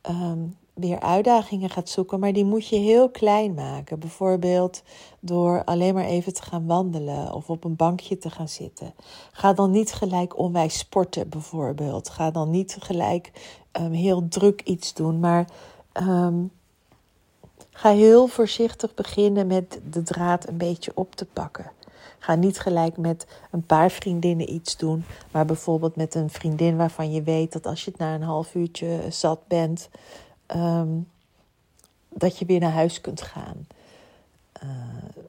ehm, 0.00 0.38
weer 0.78 1.00
uitdagingen 1.00 1.70
gaat 1.70 1.88
zoeken, 1.88 2.20
maar 2.20 2.32
die 2.32 2.44
moet 2.44 2.68
je 2.68 2.76
heel 2.76 3.10
klein 3.10 3.54
maken. 3.54 3.98
Bijvoorbeeld 3.98 4.82
door 5.20 5.64
alleen 5.64 5.94
maar 5.94 6.04
even 6.04 6.34
te 6.34 6.42
gaan 6.42 6.66
wandelen 6.66 7.32
of 7.32 7.50
op 7.50 7.64
een 7.64 7.76
bankje 7.76 8.18
te 8.18 8.30
gaan 8.30 8.48
zitten. 8.48 8.94
Ga 9.32 9.52
dan 9.52 9.70
niet 9.70 9.92
gelijk 9.92 10.38
onwijs 10.38 10.78
sporten, 10.78 11.28
bijvoorbeeld. 11.28 12.08
Ga 12.08 12.30
dan 12.30 12.50
niet 12.50 12.76
gelijk 12.80 13.32
um, 13.80 13.92
heel 13.92 14.28
druk 14.28 14.62
iets 14.64 14.94
doen, 14.94 15.20
maar 15.20 15.48
ehm, 15.92 16.44
ga 17.70 17.90
heel 17.90 18.26
voorzichtig 18.26 18.94
beginnen 18.94 19.46
met 19.46 19.80
de 19.90 20.02
draad 20.02 20.48
een 20.48 20.56
beetje 20.56 20.92
op 20.94 21.14
te 21.14 21.24
pakken. 21.24 21.70
Ga 22.18 22.34
niet 22.34 22.58
gelijk 22.58 22.96
met 22.96 23.26
een 23.50 23.66
paar 23.66 23.90
vriendinnen 23.90 24.52
iets 24.52 24.76
doen, 24.76 25.04
maar 25.30 25.44
bijvoorbeeld 25.44 25.96
met 25.96 26.14
een 26.14 26.30
vriendin 26.30 26.76
waarvan 26.76 27.12
je 27.12 27.22
weet 27.22 27.52
dat 27.52 27.66
als 27.66 27.84
je 27.84 27.90
het 27.90 28.00
na 28.00 28.14
een 28.14 28.22
half 28.22 28.54
uurtje 28.54 29.00
zat 29.08 29.46
bent, 29.46 29.88
Ehm, 30.48 31.00
dat 32.08 32.38
je 32.38 32.44
weer 32.44 32.60
naar 32.60 32.72
huis 32.72 33.00
kunt 33.00 33.20
gaan. 33.20 33.66
Uh, 34.62 35.24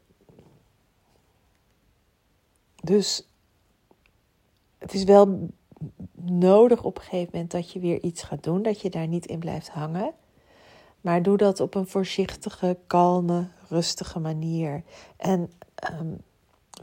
dus 2.83 3.27
het 4.77 4.93
is 4.93 5.03
wel 5.03 5.49
nodig 6.21 6.83
op 6.83 6.97
een 6.97 7.03
gegeven 7.03 7.29
moment 7.33 7.51
dat 7.51 7.71
je 7.71 7.79
weer 7.79 8.01
iets 8.01 8.23
gaat 8.23 8.43
doen, 8.43 8.61
dat 8.61 8.81
je 8.81 8.89
daar 8.89 9.07
niet 9.07 9.25
in 9.25 9.39
blijft 9.39 9.69
hangen. 9.69 10.13
Maar 11.01 11.23
doe 11.23 11.37
dat 11.37 11.59
op 11.59 11.75
een 11.75 11.87
voorzichtige, 11.87 12.77
kalme, 12.87 13.47
rustige 13.67 14.19
manier. 14.19 14.83
En 15.17 15.51
um, 15.99 16.21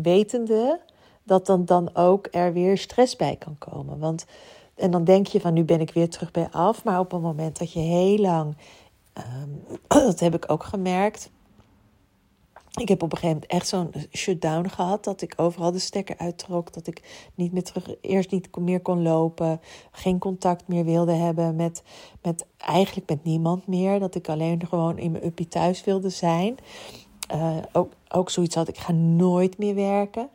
wetende 0.03 0.81
dat 1.23 1.47
dan, 1.47 1.65
dan 1.65 1.95
ook 1.95 2.29
er 2.31 2.53
weer 2.53 2.79
stress 2.79 3.17
bij 3.17 3.37
kan 3.37 3.59
komen. 3.59 3.99
Want 3.99 4.25
en 4.77 4.91
dan 4.91 5.05
denk 5.05 5.27
je 5.27 5.41
van 5.41 5.53
nu 5.53 5.65
ben 5.65 5.81
ik 5.81 5.91
weer 5.93 6.09
terug 6.09 6.31
bij 6.31 6.49
af. 6.51 6.85
Maar 6.85 6.99
op 6.99 7.13
een 7.13 7.21
moment 7.21 7.59
dat 7.59 7.73
je 7.73 7.79
heel 7.79 8.19
lang, 8.19 8.57
ehm, 9.13 9.51
dat 10.09 10.21
heb 10.21 10.35
ik 10.35 10.51
ook 10.51 10.65
gemerkt. 10.65 11.31
Ik 12.81 12.89
heb 12.89 13.03
op 13.03 13.13
een 13.13 13.19
gegeven 13.19 13.41
moment 13.41 13.53
echt 13.53 13.69
zo'n 13.69 13.91
shutdown 14.13 14.69
gehad. 14.69 15.05
Dat 15.05 15.23
ik 15.23 15.35
overal 15.37 15.73
de 15.73 15.79
stekker 15.79 16.19
uittrok. 16.19 16.73
Dat 16.73 16.87
ik 16.87 17.29
niet 17.35 17.53
meer 17.53 17.63
terug, 17.63 17.89
eerst 18.01 18.31
niet 18.31 18.57
meer 18.57 18.81
kon 18.81 19.03
lopen. 19.03 19.61
Geen 19.91 20.19
contact 20.19 20.69
meer 20.69 20.85
wilde 20.85 21.13
hebben 21.13 21.57
met, 21.57 21.83
met 22.23 22.47
eigenlijk 22.57 23.09
met 23.09 23.25
niemand 23.25 23.67
meer. 23.67 23.99
Dat 23.99 24.15
ik 24.15 24.29
alleen 24.29 24.67
gewoon 24.67 24.99
in 24.99 25.11
mijn 25.11 25.27
uppie 25.27 25.49
thuis 25.49 25.85
wilde 25.85 26.11
zijn. 26.11 26.57
Uh, 27.35 27.57
ook, 27.73 27.93
ook 28.09 28.31
zoiets 28.31 28.55
had, 28.55 28.69
ik 28.69 28.79
ga 28.79 28.93
nooit 28.93 29.59
meer 29.59 29.75
werken. 29.75 30.29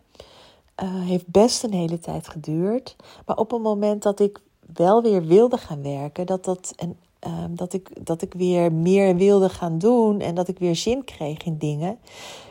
Uh, 0.83 0.89
heeft 1.01 1.27
best 1.27 1.63
een 1.63 1.73
hele 1.73 1.99
tijd 1.99 2.27
geduurd. 2.27 2.95
Maar 3.25 3.37
op 3.37 3.51
een 3.51 3.61
moment 3.61 4.03
dat 4.03 4.19
ik 4.19 4.39
wel 4.73 5.01
weer 5.01 5.25
wilde 5.25 5.57
gaan 5.57 5.83
werken, 5.83 6.25
dat, 6.25 6.43
dat, 6.43 6.73
en, 6.75 6.97
ehm, 7.19 7.55
dat, 7.55 7.73
ik, 7.73 8.05
dat 8.05 8.21
ik 8.21 8.33
weer 8.33 8.73
meer 8.73 9.15
wilde 9.15 9.49
gaan 9.49 9.77
doen 9.77 10.19
en 10.19 10.35
dat 10.35 10.47
ik 10.47 10.59
weer 10.59 10.75
zin 10.75 11.03
kreeg 11.03 11.43
in 11.43 11.57
dingen, 11.57 11.99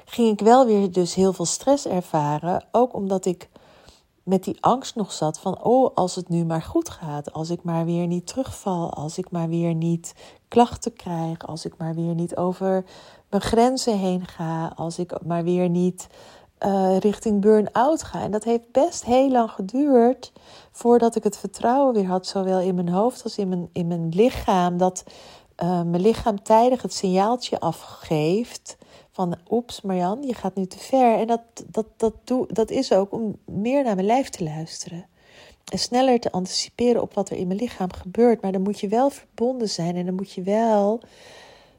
ging 0.04 0.32
ik 0.32 0.40
wel 0.40 0.66
weer 0.66 0.92
dus 0.92 1.14
heel 1.14 1.32
veel 1.32 1.44
stress 1.44 1.86
ervaren. 1.86 2.64
Ook 2.72 2.94
omdat 2.94 3.24
ik 3.24 3.48
met 4.22 4.44
die 4.44 4.56
angst 4.60 4.94
nog 4.94 5.12
zat 5.12 5.38
van, 5.38 5.62
oh, 5.62 5.94
als 5.94 6.14
het 6.14 6.28
nu 6.28 6.44
maar 6.44 6.62
goed 6.62 6.88
gaat, 6.88 7.32
als 7.32 7.50
ik 7.50 7.62
maar 7.62 7.84
weer 7.84 8.06
niet 8.06 8.26
terugval, 8.26 8.92
als 8.92 9.18
ik 9.18 9.30
maar 9.30 9.48
weer 9.48 9.74
niet 9.74 10.14
klachten 10.48 10.92
krijg, 10.92 11.46
als 11.46 11.64
ik 11.64 11.76
maar 11.76 11.94
weer 11.94 12.14
niet 12.14 12.36
over 12.36 12.84
mijn 13.30 13.42
grenzen 13.42 13.98
heen 13.98 14.26
ga, 14.26 14.72
als 14.76 14.98
ik 14.98 15.24
maar 15.24 15.44
weer 15.44 15.68
niet 15.68 16.06
uh, 16.66 16.96
richting 16.98 17.40
burn-out 17.40 18.02
ga. 18.02 18.22
En 18.22 18.30
dat 18.30 18.44
heeft 18.44 18.72
best 18.72 19.04
heel 19.04 19.30
lang 19.30 19.50
geduurd 19.50 20.32
voordat 20.72 21.16
ik 21.16 21.24
het 21.24 21.38
vertrouwen 21.38 21.94
weer 21.94 22.06
had, 22.06 22.26
zowel 22.26 22.60
in 22.60 22.74
mijn 22.74 22.88
hoofd 22.88 23.22
als 23.22 23.38
in 23.38 23.48
mijn, 23.48 23.68
in 23.72 23.86
mijn 23.86 24.08
lichaam, 24.08 24.76
dat 24.76 25.04
uh, 25.62 25.82
mijn 25.82 26.02
lichaam 26.02 26.42
tijdig 26.42 26.82
het 26.82 26.94
signaaltje 26.94 27.60
afgeeft 27.60 28.76
van 29.12 29.36
oeps 29.50 29.80
Marjan, 29.80 30.22
je 30.22 30.34
gaat 30.34 30.54
nu 30.54 30.66
te 30.66 30.78
ver. 30.78 31.18
En 31.18 31.26
dat, 31.26 31.40
dat, 31.66 31.86
dat, 31.96 32.14
doe, 32.24 32.46
dat 32.52 32.70
is 32.70 32.92
ook 32.92 33.12
om 33.12 33.36
meer 33.44 33.84
naar 33.84 33.94
mijn 33.94 34.06
lijf 34.06 34.28
te 34.28 34.44
luisteren. 34.44 35.06
En 35.72 35.78
sneller 35.78 36.20
te 36.20 36.32
anticiperen 36.32 37.02
op 37.02 37.14
wat 37.14 37.30
er 37.30 37.36
in 37.36 37.46
mijn 37.46 37.58
lichaam 37.58 37.92
gebeurt. 37.92 38.42
Maar 38.42 38.52
dan 38.52 38.62
moet 38.62 38.80
je 38.80 38.88
wel 38.88 39.10
verbonden 39.10 39.68
zijn 39.68 39.96
en 39.96 40.04
dan 40.04 40.14
moet 40.14 40.32
je 40.32 40.42
wel 40.42 41.00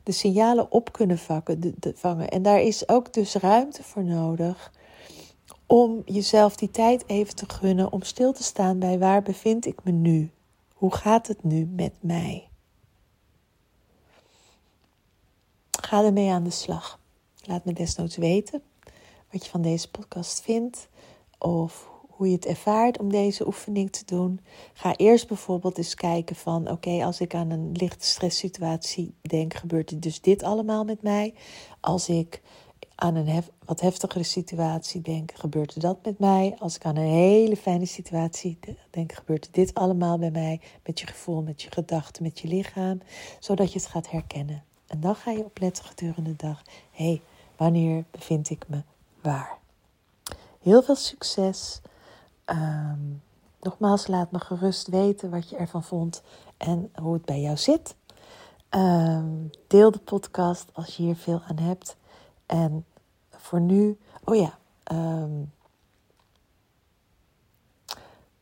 de 0.03 0.11
signalen 0.11 0.71
op 0.71 0.91
kunnen 0.91 1.19
de, 1.45 1.93
vangen. 1.95 2.29
En 2.29 2.41
daar 2.41 2.61
is 2.61 2.89
ook 2.89 3.13
dus 3.13 3.35
ruimte 3.35 3.83
voor 3.83 4.03
nodig 4.03 4.71
om 5.65 6.01
jezelf 6.05 6.55
die 6.55 6.71
tijd 6.71 7.03
even 7.07 7.35
te 7.35 7.49
gunnen 7.49 7.91
om 7.91 8.01
stil 8.01 8.33
te 8.33 8.43
staan 8.43 8.79
bij 8.79 8.99
waar 8.99 9.21
bevind 9.21 9.65
ik 9.65 9.83
me 9.83 9.91
nu? 9.91 10.31
Hoe 10.73 10.93
gaat 10.93 11.27
het 11.27 11.43
nu 11.43 11.65
met 11.65 11.93
mij? 11.99 12.47
Ga 15.81 16.03
ermee 16.03 16.31
aan 16.31 16.43
de 16.43 16.49
slag. 16.49 16.99
Laat 17.43 17.65
me 17.65 17.73
desnoods 17.73 18.17
weten 18.17 18.61
wat 19.31 19.45
je 19.45 19.51
van 19.51 19.61
deze 19.61 19.91
podcast 19.91 20.41
vindt 20.41 20.87
of 21.37 21.90
hoe 22.21 22.29
je 22.29 22.35
het 22.35 22.45
ervaart 22.45 22.99
om 22.99 23.11
deze 23.11 23.47
oefening 23.47 23.91
te 23.91 24.05
doen. 24.05 24.39
Ga 24.73 24.95
eerst 24.95 25.27
bijvoorbeeld 25.27 25.77
eens 25.77 25.95
kijken 25.95 26.35
van 26.35 26.69
oké, 26.69 27.03
als 27.05 27.19
ik 27.19 27.35
aan 27.35 27.49
een 27.49 27.71
lichte 27.71 28.05
stresssituatie 28.05 29.13
denk, 29.21 29.53
gebeurt 29.53 29.91
er 29.91 29.99
dus 29.99 30.21
dit 30.21 30.43
allemaal 30.43 30.83
met 30.83 31.01
mij. 31.01 31.33
Als 31.79 32.09
ik 32.09 32.41
aan 32.95 33.15
een 33.15 33.43
wat 33.65 33.81
heftigere 33.81 34.23
situatie 34.23 35.01
denk, 35.01 35.31
gebeurt 35.35 35.75
er 35.75 35.81
dat 35.81 35.97
met 36.03 36.19
mij. 36.19 36.55
Als 36.59 36.75
ik 36.75 36.85
aan 36.85 36.95
een 36.95 37.11
hele 37.11 37.57
fijne 37.57 37.85
situatie 37.85 38.59
denk, 38.89 39.13
gebeurt 39.13 39.45
er 39.45 39.51
dit 39.51 39.73
allemaal 39.73 40.17
bij 40.17 40.31
mij. 40.31 40.59
Met 40.85 40.99
je 40.99 41.07
gevoel, 41.07 41.41
met 41.41 41.61
je 41.61 41.71
gedachten, 41.71 42.23
met 42.23 42.39
je 42.39 42.47
lichaam. 42.47 43.01
Zodat 43.39 43.73
je 43.73 43.79
het 43.79 43.87
gaat 43.87 44.09
herkennen. 44.09 44.63
En 44.87 44.99
dan 44.99 45.15
ga 45.15 45.31
je 45.31 45.45
opletten 45.45 45.85
gedurende 45.85 46.29
de 46.29 46.35
dag. 46.35 46.61
Hé, 46.91 47.05
hey, 47.05 47.21
wanneer 47.57 48.03
bevind 48.11 48.49
ik 48.49 48.63
me 48.67 48.81
waar? 49.21 49.57
Heel 50.61 50.83
veel 50.83 50.95
succes. 50.95 51.81
Ehm, 52.51 52.99
nogmaals, 53.61 54.07
laat 54.07 54.31
me 54.31 54.39
gerust 54.39 54.87
weten 54.87 55.29
wat 55.29 55.49
je 55.49 55.55
ervan 55.55 55.83
vond 55.83 56.23
en 56.57 56.91
hoe 57.01 57.13
het 57.13 57.25
bij 57.25 57.41
jou 57.41 57.57
zit. 57.57 57.95
Ehm, 58.69 59.29
deel 59.67 59.91
de 59.91 59.99
podcast 59.99 60.69
als 60.73 60.97
je 60.97 61.03
hier 61.03 61.15
veel 61.15 61.41
aan 61.47 61.59
hebt. 61.59 61.97
En 62.45 62.85
voor 63.29 63.61
nu, 63.61 63.97
oh 64.23 64.35
ja, 64.35 64.57
um, 64.91 65.51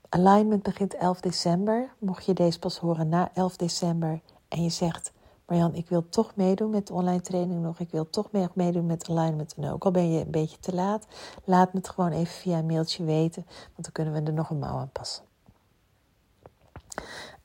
alignment 0.09 0.63
begint 0.63 0.95
11 0.95 1.19
december. 1.19 1.89
Mocht 1.99 2.25
je 2.25 2.33
deze 2.33 2.59
pas 2.59 2.77
horen 2.77 3.09
na 3.09 3.29
11 3.33 3.55
december 3.55 4.21
en 4.47 4.63
je 4.63 4.69
zegt, 4.69 5.11
Marjan, 5.49 5.75
ik 5.75 5.89
wil 5.89 6.09
toch 6.09 6.35
meedoen 6.35 6.69
met 6.69 6.87
de 6.87 6.93
online 6.93 7.21
training 7.21 7.61
nog. 7.61 7.79
Ik 7.79 7.91
wil 7.91 8.09
toch 8.09 8.27
meedoen 8.53 8.85
met 8.85 9.09
alignment. 9.09 9.53
En 9.57 9.71
ook 9.71 9.85
al 9.85 9.91
ben 9.91 10.11
je 10.11 10.21
een 10.21 10.31
beetje 10.31 10.59
te 10.59 10.73
laat, 10.73 11.07
laat 11.43 11.73
me 11.73 11.79
het 11.79 11.89
gewoon 11.89 12.11
even 12.11 12.33
via 12.33 12.57
een 12.57 12.65
mailtje 12.65 13.03
weten. 13.03 13.45
Want 13.45 13.83
dan 13.83 13.91
kunnen 13.91 14.13
we 14.13 14.21
er 14.21 14.33
nog 14.33 14.49
een 14.49 14.59
mouw 14.59 14.77
aan 14.77 14.91
passen. 14.91 15.23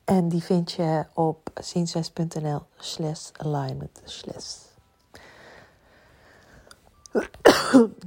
En 0.03 0.29
die 0.29 0.43
vind 0.43 0.71
je 0.71 1.05
op 1.13 1.49
zienswijs.nl 1.61 2.61
slash 2.77 3.29
alignment 3.31 4.01
slash. 4.03 4.55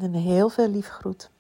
En 0.00 0.12
heel 0.12 0.48
veel 0.48 0.68
lief 0.68 0.88
groet 0.88 1.30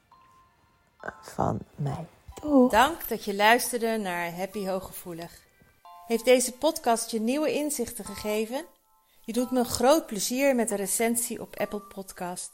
van 1.20 1.58
mij. 1.76 2.06
Doeg. 2.42 2.70
Dank 2.70 3.08
dat 3.08 3.24
je 3.24 3.34
luisterde 3.34 3.96
naar 3.96 4.34
Happy 4.36 4.66
Hooggevoelig. 4.66 5.46
Heeft 6.08 6.24
deze 6.24 6.52
podcast 6.52 7.10
je 7.10 7.20
nieuwe 7.20 7.52
inzichten 7.52 8.04
gegeven? 8.04 8.64
Je 9.20 9.32
doet 9.32 9.50
me 9.50 9.58
een 9.58 9.64
groot 9.64 10.06
plezier 10.06 10.54
met 10.54 10.70
een 10.70 10.76
recensie 10.76 11.40
op 11.40 11.56
Apple 11.56 11.80
Podcast. 11.80 12.50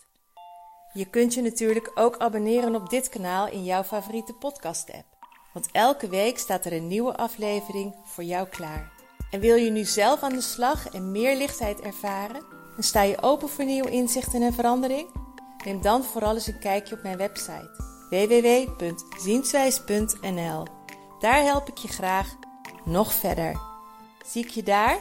Je 0.92 1.04
kunt 1.04 1.34
je 1.34 1.42
natuurlijk 1.42 1.90
ook 1.94 2.18
abonneren 2.18 2.74
op 2.74 2.90
dit 2.90 3.08
kanaal 3.08 3.48
in 3.48 3.64
jouw 3.64 3.82
favoriete 3.82 4.32
podcast-app. 4.32 5.04
Want 5.52 5.68
elke 5.72 6.08
week 6.08 6.38
staat 6.38 6.64
er 6.64 6.72
een 6.72 6.88
nieuwe 6.88 7.16
aflevering 7.16 7.94
voor 8.04 8.24
jou 8.24 8.48
klaar. 8.48 8.92
En 9.30 9.40
wil 9.40 9.56
je 9.56 9.70
nu 9.70 9.84
zelf 9.84 10.22
aan 10.22 10.34
de 10.34 10.40
slag 10.40 10.88
en 10.88 11.10
meer 11.10 11.36
lichtheid 11.36 11.80
ervaren? 11.80 12.44
En 12.76 12.82
sta 12.82 13.02
je 13.02 13.22
open 13.22 13.48
voor 13.48 13.64
nieuwe 13.64 13.90
inzichten 13.90 14.42
en 14.42 14.52
verandering? 14.52 15.08
Neem 15.64 15.82
dan 15.82 16.04
vooral 16.04 16.34
eens 16.34 16.46
een 16.46 16.58
kijkje 16.58 16.96
op 16.96 17.02
mijn 17.02 17.16
website 17.16 17.82
www.zienswijs.nl. 18.10 20.66
Daar 21.18 21.42
help 21.42 21.68
ik 21.68 21.76
je 21.76 21.88
graag 21.88 22.36
nog 22.84 23.12
verder. 23.12 23.60
Zie 24.26 24.44
ik 24.44 24.50
je 24.50 24.62
daar? 24.62 24.98